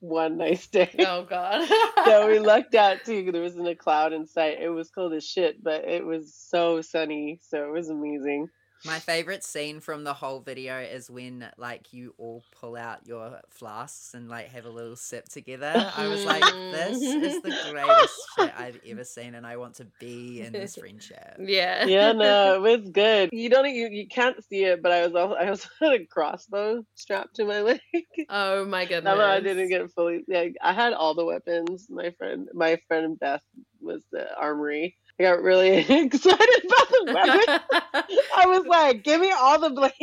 one 0.00 0.38
nice 0.38 0.66
day. 0.66 0.90
Oh 1.06 1.24
god. 1.24 1.68
so 2.04 2.28
we 2.28 2.38
lucked 2.38 2.74
out 2.74 3.04
too. 3.04 3.30
There 3.30 3.42
wasn't 3.42 3.68
a 3.68 3.74
cloud 3.74 4.12
in 4.12 4.26
sight. 4.26 4.60
It 4.60 4.68
was 4.68 4.90
cold 4.90 5.12
as 5.12 5.26
shit, 5.26 5.62
but 5.62 5.84
it 5.84 6.04
was 6.04 6.34
so 6.34 6.80
sunny, 6.80 7.40
so 7.42 7.64
it 7.64 7.72
was 7.72 7.88
amazing. 7.88 8.48
My 8.86 8.98
favorite 8.98 9.42
scene 9.42 9.80
from 9.80 10.04
the 10.04 10.12
whole 10.12 10.40
video 10.40 10.78
is 10.78 11.10
when 11.10 11.48
like 11.56 11.94
you 11.94 12.14
all 12.18 12.44
pull 12.60 12.76
out 12.76 13.06
your 13.06 13.40
flasks 13.48 14.12
and 14.12 14.28
like 14.28 14.50
have 14.50 14.66
a 14.66 14.70
little 14.70 14.96
sip 14.96 15.26
together. 15.26 15.90
I 15.96 16.06
was 16.06 16.24
like, 16.26 16.42
this 16.42 17.00
is 17.00 17.40
the 17.40 17.48
mm-hmm. 17.48 17.70
greatest 17.70 18.14
shit 18.36 18.52
I've 18.58 18.80
ever 18.86 19.04
seen, 19.04 19.34
and 19.34 19.46
I 19.46 19.56
want 19.56 19.76
to 19.76 19.86
be 19.98 20.42
in 20.42 20.52
this 20.52 20.76
friendship. 20.76 21.36
yeah. 21.38 21.86
Yeah, 21.86 22.12
no, 22.12 22.56
it 22.56 22.60
was 22.60 22.90
good. 22.90 23.30
You 23.32 23.48
don't, 23.48 23.74
you, 23.74 23.88
you 23.88 24.06
can't 24.06 24.42
see 24.44 24.64
it, 24.64 24.82
but 24.82 24.92
I 24.92 25.06
was 25.06 25.14
also, 25.14 25.34
I 25.34 25.48
also 25.48 25.68
had 25.80 25.92
a 25.92 26.04
crossbow 26.04 26.84
strapped 26.94 27.36
to 27.36 27.44
my 27.44 27.60
leg. 27.62 27.80
Oh 28.28 28.66
my 28.66 28.84
goodness. 28.84 29.10
Somehow 29.10 29.30
I 29.30 29.40
didn't 29.40 29.68
get 29.68 29.90
fully. 29.92 30.24
Yeah, 30.28 30.48
I 30.62 30.74
had 30.74 30.92
all 30.92 31.14
the 31.14 31.24
weapons. 31.24 31.86
My 31.88 32.10
friend, 32.18 32.48
my 32.52 32.78
friend 32.86 33.18
Beth 33.18 33.42
was 33.80 34.02
the 34.12 34.34
armory. 34.36 34.96
I 35.18 35.22
got 35.22 35.42
really 35.42 35.68
excited 35.88 36.64
about 36.64 36.88
the 36.88 37.12
weapons. 37.12 37.60
I 38.36 38.46
was 38.46 38.66
like, 38.66 39.04
"Give 39.04 39.20
me 39.20 39.30
all 39.30 39.60
the 39.60 39.70
blades." 39.70 39.94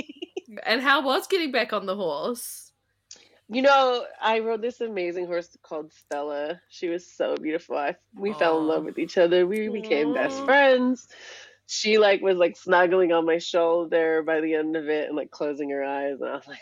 and 0.63 0.81
how 0.81 1.01
was 1.03 1.27
getting 1.27 1.51
back 1.51 1.73
on 1.73 1.85
the 1.85 1.95
horse? 1.95 2.71
You 3.49 3.61
know, 3.61 4.05
I 4.21 4.39
rode 4.39 4.61
this 4.61 4.79
amazing 4.79 5.25
horse 5.25 5.49
called 5.61 5.91
Stella. 5.91 6.61
She 6.69 6.87
was 6.87 7.05
so 7.05 7.35
beautiful. 7.35 7.77
I, 7.77 7.95
we 8.17 8.31
fell 8.33 8.59
in 8.59 8.67
love 8.67 8.85
with 8.85 8.97
each 8.97 9.17
other. 9.17 9.45
We 9.45 9.67
became 9.67 10.13
best 10.13 10.41
friends. 10.45 11.09
She 11.67 11.97
like 11.97 12.21
was 12.21 12.37
like 12.37 12.55
snuggling 12.55 13.11
on 13.11 13.25
my 13.25 13.39
shoulder 13.39 14.23
by 14.23 14.39
the 14.39 14.55
end 14.55 14.77
of 14.77 14.87
it 14.87 15.09
and 15.09 15.17
like 15.17 15.31
closing 15.31 15.69
her 15.71 15.83
eyes, 15.83 16.21
and 16.21 16.29
I 16.29 16.35
was 16.35 16.47
like, 16.47 16.59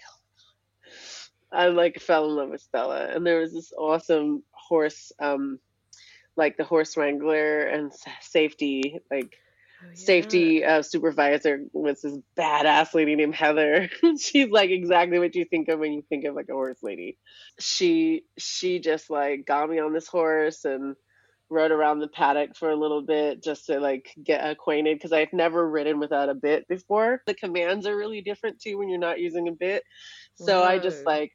I 1.52 1.68
like 1.68 2.00
fell 2.00 2.26
in 2.26 2.36
love 2.36 2.50
with 2.50 2.62
Stella. 2.62 3.08
And 3.08 3.26
there 3.26 3.40
was 3.40 3.54
this 3.54 3.72
awesome 3.78 4.44
horse, 4.52 5.12
um, 5.20 5.60
like 6.40 6.58
the 6.58 6.66
horse 6.66 6.98
wrangler 6.98 7.64
and 7.64 7.94
safety, 8.22 9.02
like 9.12 9.38
Oh, 9.84 9.88
safety 9.94 10.66
uh, 10.66 10.82
supervisor 10.84 11.66
was 11.74 12.02
this 12.02 12.18
badass 12.38 12.96
lady 12.96 13.16
named 13.16 13.36
Heather. 13.36 13.90
She's 14.20 14.50
like 14.50 14.72
exactly 14.72 15.20
what 15.20 15.36
you 15.36 15.46
think 15.46 15.70
of 15.70 15.80
when 15.80 15.94
you 15.94 16.04
think 16.10 16.26
of 16.26 16.36
like 16.36 16.50
a 16.50 16.54
horse 16.54 16.84
lady. 16.84 17.18
She 17.60 18.24
she 18.40 18.80
just 18.80 19.10
like 19.12 19.46
got 19.46 19.70
me 19.70 19.80
on 19.80 19.94
this 19.94 20.08
horse 20.08 20.66
and 20.66 20.96
rode 21.50 21.72
around 21.72 22.00
the 22.00 22.08
paddock 22.08 22.56
for 22.58 22.70
a 22.72 22.76
little 22.78 23.02
bit 23.04 23.44
just 23.44 23.68
to 23.68 23.80
like 23.80 24.14
get 24.24 24.48
acquainted 24.48 24.98
because 24.98 25.14
I've 25.14 25.34
never 25.34 25.70
ridden 25.70 26.00
without 26.00 26.30
a 26.30 26.36
bit 26.36 26.68
before. 26.68 27.22
The 27.28 27.36
commands 27.36 27.88
are 27.88 27.98
really 27.98 28.22
different 28.22 28.60
too 28.62 28.78
when 28.78 28.90
you're 28.90 29.00
not 29.00 29.20
using 29.20 29.48
a 29.50 29.54
bit. 29.54 29.84
So 30.36 30.64
I 30.64 30.80
just 30.80 31.06
like 31.06 31.32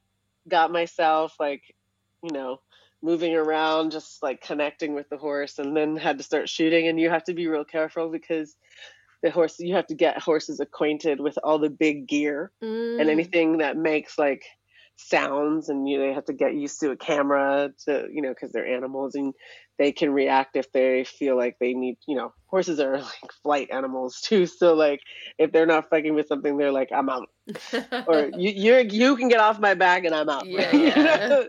got 0.48 0.72
myself 0.72 1.34
like, 1.40 1.62
you 2.22 2.32
know, 2.32 2.60
moving 3.04 3.36
around, 3.36 3.92
just 3.92 4.22
like 4.22 4.40
connecting 4.40 4.94
with 4.94 5.08
the 5.10 5.18
horse, 5.18 5.58
and 5.58 5.76
then 5.76 5.94
had 5.96 6.18
to 6.18 6.24
start 6.24 6.48
shooting. 6.48 6.88
And 6.88 6.98
you 6.98 7.10
have 7.10 7.24
to 7.24 7.34
be 7.34 7.46
real 7.46 7.64
careful 7.64 8.08
because 8.10 8.56
the 9.22 9.30
horse, 9.30 9.56
you 9.60 9.74
have 9.74 9.86
to 9.88 9.94
get 9.94 10.18
horses 10.20 10.58
acquainted 10.58 11.20
with 11.20 11.38
all 11.44 11.58
the 11.58 11.70
big 11.70 12.08
gear 12.08 12.50
and 12.98 13.08
Mm. 13.08 13.12
anything 13.12 13.58
that 13.58 13.76
makes 13.76 14.18
like 14.18 14.44
sounds 14.96 15.68
and 15.68 15.88
you 15.88 15.98
know, 15.98 16.06
they 16.06 16.12
have 16.14 16.24
to 16.26 16.32
get 16.32 16.54
used 16.54 16.78
to 16.80 16.92
a 16.92 16.96
camera 16.96 17.70
to 17.84 18.06
you 18.12 18.22
know 18.22 18.28
because 18.28 18.52
they're 18.52 18.66
animals 18.66 19.16
and 19.16 19.34
they 19.76 19.90
can 19.90 20.12
react 20.12 20.56
if 20.56 20.70
they 20.70 21.02
feel 21.02 21.36
like 21.36 21.56
they 21.58 21.74
need 21.74 21.96
you 22.06 22.14
know 22.16 22.32
horses 22.46 22.78
are 22.78 22.98
like 23.12 23.32
flight 23.42 23.68
animals 23.72 24.20
too 24.20 24.46
so 24.46 24.74
like 24.74 25.00
if 25.38 25.50
they're 25.50 25.66
not 25.66 25.90
fucking 25.90 26.14
with 26.14 26.28
something 26.28 26.56
they're 26.56 26.70
like 26.70 26.90
i'm 26.94 27.08
out 27.08 27.28
or 28.06 28.30
you 28.36 28.50
you're 28.54 28.80
you 28.80 29.16
can 29.16 29.28
get 29.28 29.40
off 29.40 29.58
my 29.58 29.74
back 29.74 30.04
and 30.04 30.14
i'm 30.14 30.28
out 30.28 30.46
Yeah, 30.48 30.70
You 30.72 31.02
know? 31.02 31.48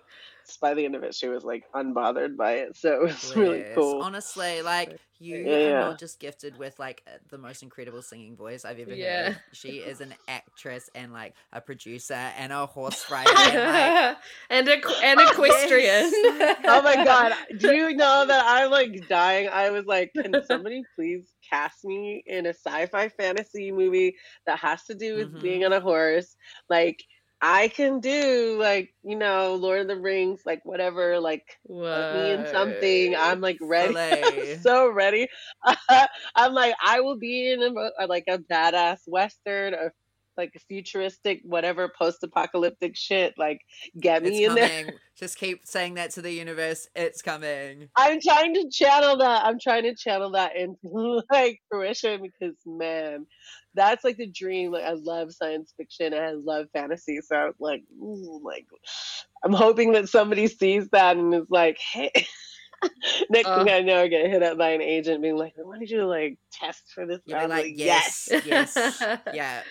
By 0.61 0.73
the 0.73 0.85
end 0.85 0.95
of 0.95 1.03
it 1.03 1.13
she 1.15 1.27
was 1.27 1.43
like 1.43 1.63
unbothered 1.73 2.35
by 2.37 2.53
it 2.53 2.75
so 2.77 2.93
it 2.93 3.01
was 3.01 3.33
really 3.35 3.65
cool 3.75 4.01
Honestly, 4.01 4.61
like 4.61 4.99
you 5.19 5.37
Yeah, 5.47 5.85
are 5.85 5.89
not 5.89 5.99
just 5.99 6.19
gifted 6.19 6.57
with 6.57 6.77
like 6.77 7.01
uh, 7.07 7.17
the 7.29 7.37
most 7.37 7.63
incredible 7.63 8.01
singing 8.01 8.35
voice 8.35 8.65
I've 8.65 8.79
ever 8.79 8.93
Yeah. 8.93 9.27
heard. 9.29 9.41
She 9.53 9.77
is 9.77 10.01
an 10.01 10.13
actress 10.27 10.89
and 10.93 11.13
like 11.13 11.33
a 11.53 11.61
producer 11.61 12.13
and 12.13 12.51
a 12.51 12.65
horse 12.65 13.05
rider. 13.11 13.31
and, 13.37 13.71
like, 13.71 14.17
and 14.49 14.67
equ- 14.67 15.03
and 15.03 15.19
equestrian. 15.21 16.11
Yes. 16.11 16.57
oh 16.67 16.81
my 16.81 17.03
god 17.03 17.33
do 17.57 17.73
you 17.73 17.95
know 17.95 18.25
that 18.25 18.43
i'm 18.47 18.69
like 18.71 19.07
dying 19.07 19.47
i 19.49 19.69
was 19.69 19.85
like 19.85 20.11
can 20.13 20.33
somebody 20.45 20.83
please 20.95 21.33
cast 21.49 21.85
me 21.85 22.23
in 22.27 22.45
a 22.47 22.49
sci-fi 22.53 23.07
fantasy 23.09 23.71
movie 23.71 24.15
that 24.47 24.59
has 24.59 24.83
to 24.83 24.95
do 24.95 25.15
with 25.15 25.33
Mhm. 25.33 25.41
being 25.41 25.65
on 25.65 25.73
a 25.73 25.79
horse 25.79 26.35
like 26.69 27.01
i 27.45 27.67
can 27.67 27.99
do 27.99 28.57
like 28.59 28.89
you 29.03 29.15
know 29.15 29.53
lord 29.55 29.81
of 29.81 29.87
the 29.87 29.95
rings 29.95 30.41
like 30.45 30.61
whatever 30.63 31.19
like 31.19 31.43
put 31.67 32.13
me 32.13 32.31
in 32.31 32.47
something 32.47 33.15
i'm 33.15 33.39
like 33.39 33.57
ready 33.61 33.95
I'm 34.55 34.61
so 34.61 34.91
ready 34.91 35.27
i'm 36.35 36.53
like 36.53 36.73
i 36.83 37.01
will 37.01 37.17
be 37.17 37.51
in 37.51 37.61
a, 37.61 38.07
like 38.07 38.25
a 38.27 38.39
badass 38.39 39.01
western 39.05 39.75
or 39.75 39.93
like 40.37 40.51
futuristic 40.67 41.41
whatever 41.43 41.91
post-apocalyptic 41.97 42.95
shit 42.95 43.35
like 43.37 43.61
get 43.99 44.23
me 44.23 44.43
it's 44.43 44.49
in 44.49 44.55
there. 44.55 44.93
Just 45.17 45.37
keep 45.37 45.65
saying 45.65 45.93
that 45.93 46.11
to 46.11 46.21
the 46.21 46.31
universe. 46.31 46.89
It's 46.93 47.21
coming. 47.21 47.87
I'm 47.95 48.19
trying 48.19 48.53
to 48.55 48.69
channel 48.69 49.17
that. 49.17 49.45
I'm 49.45 49.59
trying 49.59 49.83
to 49.83 49.95
channel 49.95 50.31
that 50.31 50.57
into 50.57 51.21
like 51.31 51.61
fruition 51.69 52.21
because 52.21 52.55
man, 52.65 53.25
that's 53.75 54.03
like 54.03 54.17
the 54.17 54.27
dream. 54.27 54.71
Like 54.71 54.85
I 54.85 54.93
love 54.93 55.33
science 55.33 55.73
fiction 55.75 56.13
and 56.13 56.23
I 56.23 56.31
love 56.31 56.67
fantasy. 56.73 57.19
So 57.21 57.35
I 57.35 57.45
was 57.45 57.55
like, 57.59 57.83
ooh, 58.01 58.41
like 58.43 58.65
I'm 59.43 59.53
hoping 59.53 59.91
that 59.93 60.09
somebody 60.09 60.47
sees 60.47 60.89
that 60.89 61.17
and 61.17 61.33
is 61.33 61.49
like, 61.49 61.77
hey. 61.77 62.11
Next 63.29 63.47
Uh. 63.47 63.63
thing 63.63 63.73
I 63.73 63.81
know, 63.81 64.01
I 64.01 64.07
get 64.07 64.29
hit 64.29 64.43
up 64.43 64.57
by 64.57 64.71
an 64.71 64.81
agent 64.81 65.21
being 65.21 65.37
like, 65.37 65.53
I 65.57 65.63
wanted 65.63 65.89
you 65.89 66.01
to 66.01 66.07
like 66.07 66.37
test 66.51 66.91
for 66.93 67.05
this. 67.05 67.19
Be 67.25 67.33
was 67.33 67.49
like, 67.49 67.73
yes, 67.75 68.29
yes, 68.45 68.75
yeah. 69.33 69.61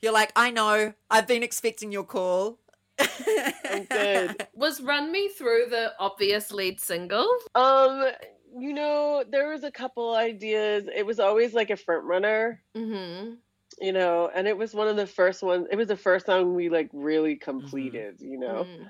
You're 0.00 0.12
like, 0.12 0.32
I 0.36 0.50
know. 0.50 0.92
I've 1.10 1.26
been 1.26 1.42
expecting 1.42 1.90
your 1.90 2.04
call. 2.04 2.58
I'm 2.98 3.84
good. 3.84 4.46
Was 4.54 4.80
Run 4.80 5.10
Me 5.10 5.28
Through 5.28 5.66
the 5.70 5.92
obvious 5.98 6.52
lead 6.52 6.78
single? 6.80 7.26
Um, 7.54 8.10
you 8.58 8.72
know, 8.72 9.24
there 9.28 9.50
was 9.50 9.64
a 9.64 9.70
couple 9.70 10.14
ideas. 10.14 10.84
It 10.94 11.04
was 11.04 11.18
always 11.20 11.54
like 11.54 11.70
a 11.70 11.76
front 11.76 12.04
runner. 12.04 12.62
Mm-hmm. 12.76 13.34
you 13.80 13.92
know 13.92 14.30
and 14.32 14.46
it 14.46 14.56
was 14.56 14.72
one 14.74 14.86
of 14.88 14.96
the 14.96 15.06
first 15.06 15.42
ones 15.42 15.66
it 15.70 15.74
was 15.76 15.88
the 15.88 15.96
first 15.96 16.26
song 16.26 16.54
we 16.54 16.68
like 16.68 16.88
really 16.92 17.34
completed 17.36 18.20
you 18.20 18.38
know 18.38 18.64
Mm. 18.68 18.86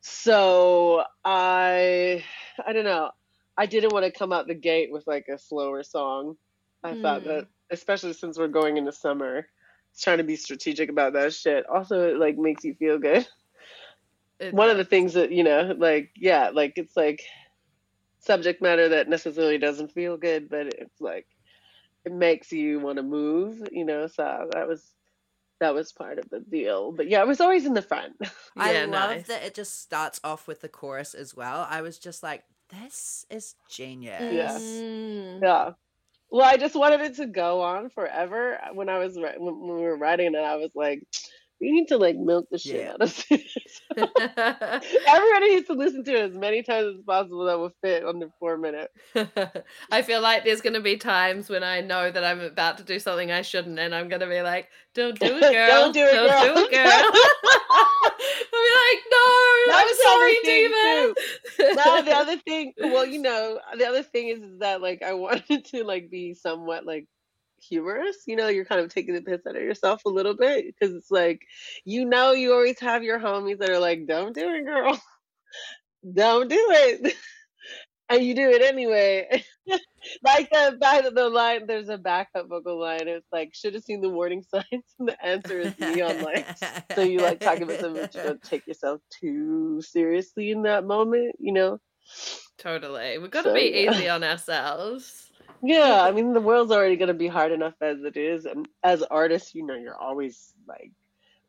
so 0.00 1.02
i 1.24 2.22
i 2.64 2.72
don't 2.72 2.84
know 2.84 3.10
i 3.56 3.66
didn't 3.66 3.92
want 3.92 4.04
to 4.04 4.12
come 4.12 4.32
out 4.32 4.46
the 4.46 4.54
gate 4.54 4.92
with 4.92 5.04
like 5.06 5.26
a 5.28 5.38
slower 5.38 5.82
song 5.82 6.36
i 6.84 6.94
thought 6.94 7.22
Mm. 7.22 7.26
that 7.26 7.46
especially 7.70 8.12
since 8.12 8.38
we're 8.38 8.46
going 8.48 8.76
into 8.76 8.92
summer 8.92 9.48
it's 9.92 10.02
trying 10.02 10.18
to 10.18 10.24
be 10.24 10.36
strategic 10.36 10.88
about 10.88 11.14
that 11.14 11.32
shit 11.34 11.66
also 11.66 12.08
it 12.10 12.18
like 12.18 12.36
makes 12.38 12.64
you 12.64 12.74
feel 12.74 12.98
good 12.98 13.26
It 14.38 14.54
one 14.54 14.70
of 14.70 14.76
the 14.76 14.84
things 14.84 15.14
that 15.14 15.32
you 15.32 15.42
know 15.42 15.74
like 15.76 16.10
yeah 16.16 16.50
like 16.52 16.74
it's 16.76 16.96
like 16.96 17.22
subject 18.26 18.60
matter 18.62 18.88
that 18.90 19.08
necessarily 19.08 19.58
doesn't 19.58 19.92
feel 19.92 20.16
good 20.16 20.48
but 20.48 20.66
it's 20.66 21.00
like 21.00 21.26
it 22.04 22.12
makes 22.12 22.52
you 22.52 22.80
want 22.80 22.96
to 22.96 23.02
move 23.02 23.60
you 23.72 23.84
know 23.84 24.06
so 24.06 24.48
that 24.52 24.68
was 24.68 24.92
that 25.60 25.74
was 25.74 25.92
part 25.92 26.18
of 26.18 26.28
the 26.30 26.40
deal 26.40 26.92
but 26.92 27.08
yeah 27.08 27.20
it 27.22 27.26
was 27.26 27.40
always 27.40 27.64
in 27.66 27.74
the 27.74 27.82
front 27.82 28.14
I 28.56 28.72
Yeah, 28.72 28.84
love 28.86 29.10
nice. 29.10 29.26
that 29.28 29.42
it 29.44 29.54
just 29.54 29.80
starts 29.80 30.20
off 30.24 30.46
with 30.48 30.60
the 30.62 30.68
chorus 30.68 31.14
as 31.14 31.34
well. 31.34 31.66
I 31.68 31.82
was 31.82 31.98
just 31.98 32.22
like, 32.22 32.44
this 32.70 33.26
is 33.30 33.54
genius. 33.70 34.32
Yeah. 34.32 34.58
Mm. 34.58 35.42
yeah 35.42 35.70
well 36.30 36.46
i 36.48 36.56
just 36.56 36.74
wanted 36.74 37.00
it 37.00 37.16
to 37.16 37.26
go 37.26 37.60
on 37.62 37.90
forever 37.90 38.58
when 38.74 38.88
i 38.88 38.98
was 38.98 39.16
when, 39.16 39.34
when 39.38 39.76
we 39.76 39.82
were 39.82 39.96
writing 39.96 40.34
it 40.34 40.38
i 40.38 40.56
was 40.56 40.70
like 40.74 41.02
we 41.60 41.70
need 41.72 41.88
to 41.88 41.96
like 41.96 42.16
milk 42.16 42.46
the 42.50 42.58
shit 42.58 42.82
Yeah. 42.84 42.92
out 42.92 43.02
of 43.02 43.24
this 43.30 43.42
everybody 43.96 45.54
needs 45.54 45.66
to 45.68 45.72
listen 45.74 46.04
to 46.04 46.12
it 46.14 46.30
as 46.30 46.36
many 46.36 46.62
times 46.62 46.96
as 46.98 47.04
possible 47.06 47.44
that 47.46 47.58
will 47.58 47.72
fit 47.82 48.04
under 48.04 48.28
four 48.38 48.58
minutes 48.58 48.92
I 49.90 50.02
feel 50.02 50.20
like 50.20 50.44
there's 50.44 50.60
going 50.60 50.74
to 50.74 50.80
be 50.80 50.96
times 50.96 51.48
when 51.48 51.62
I 51.62 51.80
know 51.80 52.10
that 52.10 52.24
I'm 52.24 52.40
about 52.40 52.78
to 52.78 52.84
do 52.84 52.98
something 52.98 53.30
I 53.30 53.42
shouldn't, 53.42 53.78
and 53.78 53.94
I'm 53.94 54.08
going 54.08 54.20
to 54.20 54.26
be 54.26 54.42
like, 54.42 54.68
"Don't 54.94 55.18
do 55.18 55.36
it, 55.38 55.40
girl! 55.52 55.68
Don't 55.68 55.92
do 55.92 56.04
it, 56.04 56.12
girl." 56.12 56.28
Don't 56.28 56.56
do 56.56 56.62
it, 56.64 56.72
girl!" 56.72 56.84
I'll 57.72 58.62
be 58.62 58.72
like, 58.76 59.02
"No, 59.10 59.26
That 59.66 59.84
I'm 59.86 59.96
sorry, 59.96 60.38
Diva." 60.44 61.14
the 62.04 62.16
other 62.16 62.36
thing, 62.38 62.72
well, 62.78 63.06
you 63.06 63.20
know, 63.20 63.60
the 63.76 63.86
other 63.86 64.02
thing 64.02 64.28
is, 64.28 64.40
is 64.42 64.58
that 64.60 64.80
like 64.82 65.02
I 65.02 65.14
wanted 65.14 65.64
to 65.66 65.84
like 65.84 66.10
be 66.10 66.34
somewhat 66.34 66.84
like 66.86 67.06
humorous. 67.68 68.16
You 68.26 68.36
know, 68.36 68.48
you're 68.48 68.64
kind 68.64 68.80
of 68.80 68.92
taking 68.92 69.14
the 69.14 69.22
piss 69.22 69.46
out 69.46 69.56
of 69.56 69.62
yourself 69.62 70.02
a 70.06 70.10
little 70.10 70.36
bit 70.36 70.66
because 70.66 70.94
it's 70.94 71.10
like, 71.10 71.42
you 71.84 72.04
know, 72.04 72.32
you 72.32 72.52
always 72.52 72.80
have 72.80 73.02
your 73.02 73.18
homies 73.20 73.58
that 73.58 73.70
are 73.70 73.80
like, 73.80 74.06
"Don't 74.06 74.34
do 74.34 74.48
it, 74.50 74.64
girl. 74.64 75.00
Don't 76.14 76.48
do 76.48 76.58
it," 76.70 77.14
and 78.10 78.22
you 78.24 78.34
do 78.34 78.50
it 78.50 78.62
anyway. 78.62 79.44
like 80.22 80.50
the 80.50 80.76
back 80.80 81.04
of 81.04 81.14
the 81.14 81.28
line, 81.28 81.66
there's 81.66 81.88
a 81.88 81.98
backup 81.98 82.48
vocal 82.48 82.80
line. 82.80 83.08
It's 83.08 83.26
like, 83.32 83.54
should 83.54 83.74
have 83.74 83.84
seen 83.84 84.00
the 84.00 84.10
warning 84.10 84.42
signs, 84.42 84.94
and 84.98 85.08
the 85.08 85.24
answer 85.24 85.60
is 85.60 85.74
neon 85.78 86.20
lights. 86.20 86.62
So 86.94 87.02
you 87.02 87.20
like 87.20 87.40
talk 87.40 87.60
about 87.60 87.80
something, 87.80 88.00
but 88.00 88.14
you 88.14 88.22
don't 88.22 88.42
take 88.42 88.66
yourself 88.66 89.00
too 89.20 89.80
seriously 89.82 90.50
in 90.50 90.62
that 90.62 90.84
moment. 90.84 91.36
You 91.38 91.52
know. 91.52 91.80
Totally, 92.58 93.18
we've 93.18 93.30
got 93.30 93.42
to 93.42 93.50
So, 93.50 93.52
be 93.52 93.72
yeah. 93.84 93.92
easy 93.92 94.08
on 94.08 94.24
ourselves. 94.24 95.25
Yeah, 95.62 96.02
I 96.02 96.12
mean 96.12 96.32
the 96.32 96.40
world's 96.40 96.72
already 96.72 96.96
gonna 96.96 97.14
be 97.14 97.28
hard 97.28 97.52
enough 97.52 97.74
as 97.80 98.02
it 98.04 98.16
is, 98.16 98.44
and 98.44 98.68
as 98.82 99.02
artists, 99.02 99.54
you 99.54 99.64
know, 99.64 99.74
you're 99.74 99.96
always 99.96 100.54
like 100.66 100.92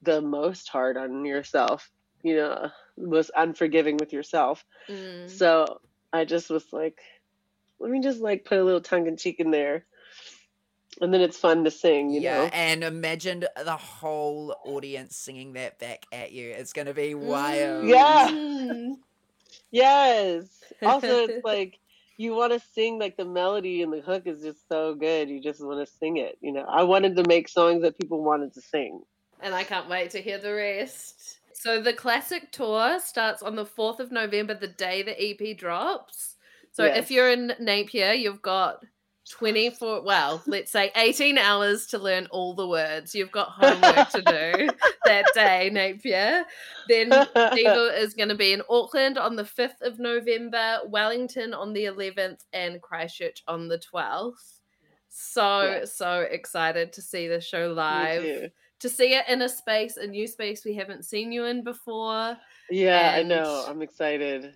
the 0.01 0.21
most 0.21 0.69
hard 0.69 0.97
on 0.97 1.25
yourself. 1.25 1.89
You 2.23 2.37
know, 2.37 2.69
most 2.97 3.31
unforgiving 3.35 3.97
with 3.97 4.11
yourself. 4.11 4.65
Mm. 4.89 5.29
So 5.29 5.81
I 6.11 6.25
just 6.25 6.49
was 6.49 6.65
like, 6.73 6.99
let 7.79 7.91
me 7.91 8.01
just 8.01 8.19
like 8.19 8.45
put 8.45 8.57
a 8.57 8.63
little 8.63 8.81
tongue 8.81 9.07
in 9.07 9.17
cheek 9.17 9.39
in 9.39 9.51
there, 9.51 9.85
and 10.99 11.13
then 11.13 11.21
it's 11.21 11.37
fun 11.37 11.63
to 11.65 11.71
sing. 11.71 12.09
You 12.09 12.21
yeah, 12.21 12.37
know. 12.37 12.49
and 12.53 12.83
imagine 12.83 13.45
the 13.55 13.77
whole 13.77 14.55
audience 14.65 15.15
singing 15.15 15.53
that 15.53 15.79
back 15.79 16.05
at 16.11 16.31
you. 16.31 16.49
It's 16.49 16.73
gonna 16.73 16.93
be 16.93 17.13
wild. 17.15 17.85
Yeah. 17.87 18.93
Yes. 19.71 20.63
Also, 20.81 21.25
it's 21.25 21.43
like 21.43 21.79
you 22.17 22.33
want 22.35 22.51
to 22.53 22.59
sing 22.73 22.99
like 22.99 23.15
the 23.15 23.25
melody 23.25 23.81
and 23.83 23.93
the 23.93 24.01
hook 24.01 24.23
is 24.25 24.41
just 24.41 24.67
so 24.67 24.95
good. 24.95 25.29
You 25.29 25.41
just 25.41 25.63
want 25.63 25.85
to 25.87 25.93
sing 25.99 26.17
it. 26.17 26.37
You 26.41 26.51
know, 26.51 26.65
I 26.67 26.83
wanted 26.83 27.15
to 27.17 27.23
make 27.27 27.47
songs 27.47 27.81
that 27.83 27.97
people 27.99 28.23
wanted 28.23 28.53
to 28.55 28.61
sing. 28.61 29.01
and 29.39 29.53
I 29.53 29.63
can't 29.63 29.87
wait 29.87 30.09
to 30.11 30.21
hear 30.21 30.39
the 30.39 30.51
rest. 30.53 31.37
So 31.53 31.79
the 31.81 31.93
classic 31.93 32.51
tour 32.51 32.99
starts 32.99 33.43
on 33.43 33.55
the 33.55 33.65
4th 33.65 33.99
of 33.99 34.11
November, 34.11 34.55
the 34.55 34.67
day 34.67 35.03
the 35.03 35.15
EP 35.19 35.55
drops. 35.55 36.35
So 36.71 36.85
Yes. 36.85 36.97
if 36.97 37.11
you're 37.11 37.31
in 37.31 37.53
Napier, 37.59 38.13
you've 38.13 38.41
got 38.41 38.83
24, 39.29 40.01
well, 40.03 40.41
let's 40.47 40.71
say 40.71 40.91
18 40.95 41.37
hours 41.37 41.85
to 41.87 41.97
learn 41.97 42.27
all 42.31 42.53
the 42.53 42.67
words. 42.67 43.13
You've 43.13 43.31
got 43.31 43.49
homework 43.49 44.09
to 44.09 44.21
do 44.21 44.69
that 45.05 45.25
day, 45.33 45.69
Napier. 45.71 46.45
Then 46.87 47.09
Diva 47.09 47.91
is 47.99 48.13
going 48.13 48.29
to 48.29 48.35
be 48.35 48.53
in 48.53 48.61
Auckland 48.69 49.17
on 49.17 49.35
the 49.35 49.43
5th 49.43 49.81
of 49.81 49.99
November, 49.99 50.79
Wellington 50.85 51.53
on 51.53 51.73
the 51.73 51.85
11th, 51.85 52.39
and 52.53 52.81
Christchurch 52.81 53.43
on 53.47 53.67
the 53.67 53.79
12th. 53.79 54.59
So, 55.09 55.61
Yeah. 55.63 55.85
so 55.85 56.21
excited 56.21 56.93
to 56.93 57.01
see 57.01 57.27
the 57.27 57.41
show 57.41 57.73
live. 57.73 58.51
To 58.81 58.89
see 58.89 59.15
it 59.15 59.25
in 59.27 59.41
a 59.41 59.49
space, 59.49 59.97
a 59.97 60.05
new 60.05 60.27
space 60.27 60.63
we 60.63 60.75
haven't 60.75 61.03
seen 61.03 61.31
you 61.31 61.45
in 61.45 61.63
before. 61.63 62.37
Yeah, 62.69 63.13
I 63.15 63.23
know. 63.23 63.65
I'm 63.67 63.81
excited. 63.81 64.53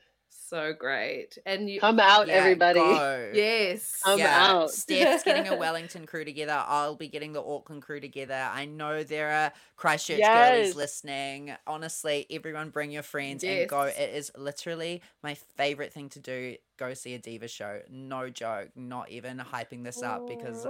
So 0.51 0.73
great. 0.73 1.37
And 1.45 1.69
you 1.69 1.79
Come 1.79 1.97
out, 2.01 2.27
Yeah, 2.27 2.33
everybody. 2.33 2.81
go. 2.81 3.31
Yes. 3.33 4.01
I'm 4.05 4.19
yeah, 4.19 4.49
out. 4.49 4.71
Steph's 4.71 5.23
getting 5.23 5.47
a 5.47 5.55
Wellington 5.57 6.05
crew 6.05 6.25
together. 6.25 6.61
I'll 6.67 6.97
be 6.97 7.07
getting 7.07 7.31
the 7.31 7.41
Auckland 7.41 7.83
crew 7.83 8.01
together. 8.01 8.49
I 8.51 8.65
know 8.65 9.01
there 9.03 9.31
are 9.31 9.53
Christchurch 9.77 10.19
girlies 10.19 10.75
listening. 10.75 11.53
Honestly, 11.65 12.27
everyone 12.29 12.69
bring 12.69 12.91
your 12.91 13.01
friends 13.01 13.45
and 13.45 13.69
go. 13.69 13.83
It 13.83 13.97
is 14.13 14.29
literally 14.37 15.01
my 15.23 15.35
favorite 15.55 15.93
thing 15.93 16.09
to 16.09 16.19
do. 16.19 16.57
Go 16.75 16.95
see 16.95 17.13
a 17.13 17.17
diva 17.17 17.47
show. 17.47 17.79
No 17.89 18.29
joke. 18.29 18.71
Not 18.75 19.09
even 19.09 19.37
hyping 19.37 19.85
this 19.85 20.03
up 20.03 20.27
because 20.27 20.67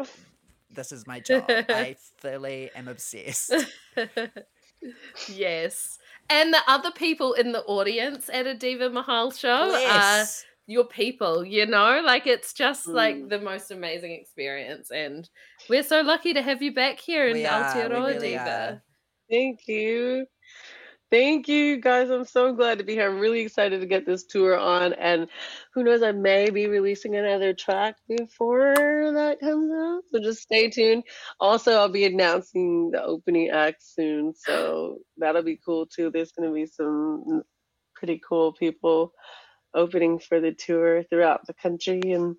this 0.69 0.91
is 0.91 1.07
my 1.07 1.21
job. 1.21 1.45
I 1.47 1.95
fully 2.17 2.69
am 2.75 2.87
obsessed. 2.87 3.51
yes. 5.29 5.97
And 6.29 6.53
the 6.53 6.61
other 6.67 6.91
people 6.91 7.33
in 7.33 7.51
the 7.51 7.61
audience 7.63 8.29
at 8.31 8.47
a 8.47 8.53
Diva 8.55 8.89
Mahal 8.89 9.31
show 9.31 9.75
are 9.89 10.25
your 10.67 10.85
people, 10.85 11.43
you 11.43 11.65
know? 11.65 12.01
Like 12.03 12.25
it's 12.27 12.53
just 12.53 12.87
like 12.87 13.15
Mm. 13.17 13.29
the 13.29 13.39
most 13.39 13.71
amazing 13.71 14.11
experience. 14.13 14.91
And 14.91 15.29
we're 15.69 15.83
so 15.83 16.01
lucky 16.01 16.33
to 16.33 16.41
have 16.41 16.61
you 16.61 16.73
back 16.73 16.99
here 16.99 17.27
in 17.27 17.33
We 17.33 17.45
are, 17.45 17.75
we 17.75 17.81
Aotearoa 17.81 18.07
really 18.07 18.29
Diva. 18.29 18.71
are. 18.71 18.83
Thank 19.29 19.67
you. 19.67 20.25
Thank 21.11 21.49
you 21.49 21.75
guys. 21.81 22.09
I'm 22.09 22.23
so 22.23 22.53
glad 22.53 22.77
to 22.77 22.85
be 22.85 22.93
here. 22.93 23.09
I'm 23.09 23.19
really 23.19 23.41
excited 23.41 23.81
to 23.81 23.85
get 23.85 24.05
this 24.05 24.23
tour 24.23 24.57
on. 24.57 24.93
And 24.93 25.27
who 25.73 25.83
knows, 25.83 26.03
I 26.03 26.13
may 26.13 26.49
be 26.49 26.67
releasing 26.67 27.15
another 27.17 27.53
track 27.53 27.97
before 28.07 28.73
that 28.77 29.41
comes 29.41 29.69
out. 29.73 30.03
So 30.09 30.21
just 30.23 30.41
stay 30.41 30.69
tuned. 30.69 31.03
Also, 31.39 31.73
I'll 31.73 31.89
be 31.89 32.05
announcing 32.05 32.91
the 32.91 33.03
opening 33.03 33.49
act 33.49 33.83
soon. 33.83 34.33
So 34.33 34.99
that'll 35.17 35.43
be 35.43 35.59
cool 35.65 35.85
too. 35.85 36.11
There's 36.11 36.31
going 36.31 36.47
to 36.47 36.55
be 36.55 36.65
some 36.65 37.43
pretty 37.93 38.21
cool 38.27 38.53
people 38.53 39.11
opening 39.75 40.19
for 40.19 40.39
the 40.39 40.53
tour 40.53 41.03
throughout 41.03 41.45
the 41.45 41.53
country. 41.53 41.99
And 42.05 42.37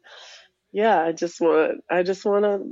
yeah, 0.72 1.00
I 1.00 1.12
just 1.12 1.40
want 1.40 1.84
I 1.90 2.02
just 2.02 2.24
want 2.24 2.44
to 2.44 2.64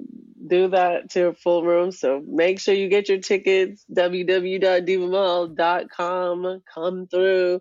do 0.46 0.68
that 0.68 1.10
to 1.10 1.26
a 1.28 1.34
full 1.34 1.64
room. 1.64 1.92
So 1.92 2.22
make 2.26 2.58
sure 2.58 2.74
you 2.74 2.88
get 2.88 3.08
your 3.08 3.18
tickets. 3.18 3.84
www.divamahal.com. 3.94 6.62
Come 6.74 7.06
through. 7.06 7.60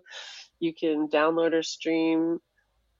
You 0.58 0.74
can 0.74 1.08
download 1.08 1.52
or 1.52 1.62
stream. 1.62 2.40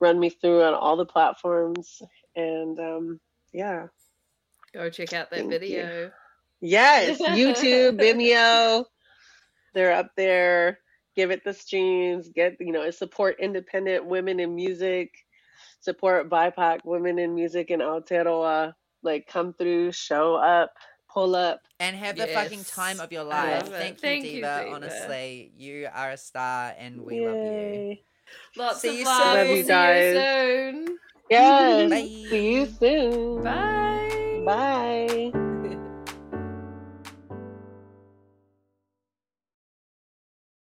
Run 0.01 0.21
me 0.21 0.31
through 0.31 0.63
on 0.63 0.75
all 0.75 0.97
the 0.97 1.07
platforms. 1.07 2.01
And 2.37 2.79
um, 2.79 3.21
yeah, 3.53 3.87
Go 4.73 4.89
check 4.91 5.13
out 5.13 5.31
that 5.31 5.41
Thank 5.41 5.53
you. 5.53 5.59
video. 5.59 6.11
yes, 6.61 7.21
YouTube, 7.21 7.99
Vimeo, 8.01 8.85
they're 9.75 9.93
up 9.93 10.13
there. 10.17 10.79
Give 11.17 11.33
it 11.33 11.43
the 11.45 11.53
streams. 11.53 12.29
Get 12.29 12.57
you 12.61 12.71
know 12.73 12.89
support 12.91 13.41
independent 13.41 14.07
women 14.07 14.39
in 14.39 14.55
music. 14.55 15.11
Support 15.81 16.29
BIPOC 16.29 16.81
women 16.85 17.19
in 17.19 17.35
music 17.35 17.71
in 17.71 17.81
Aotearoa. 17.81 18.75
Like 19.03 19.27
come 19.27 19.55
through, 19.55 19.93
show 19.93 20.35
up, 20.35 20.73
pull 21.13 21.35
up. 21.35 21.61
And 21.79 21.97
have 21.97 22.17
the 22.17 22.27
fucking 22.27 22.65
time 22.65 23.01
of 23.01 23.11
your 23.13 23.25
life. 23.25 23.69
Thank 23.69 23.97
you, 23.97 24.01
Thank 24.01 24.25
you, 24.27 24.31
Diva. 24.33 24.63
Diva. 24.65 24.75
Honestly, 24.75 25.53
you 25.57 25.89
are 25.93 26.11
a 26.11 26.17
star 26.19 26.75
and 26.79 27.01
we 27.03 27.27
love 27.27 27.37
you. 27.37 27.97
Lots 28.57 28.81
See 28.81 28.89
of 28.89 28.95
you 28.95 29.05
love. 29.07 29.17
soon. 29.17 29.37
Love 29.37 29.47
you 29.49 29.65
See 29.65 30.77
you 30.77 30.87
soon. 30.87 30.99
Yes. 31.31 31.91
Bye. 31.91 32.29
See 32.29 32.53
you 32.55 32.67
soon. 32.67 33.43
Bye. 33.43 34.43
Bye. 34.45 35.40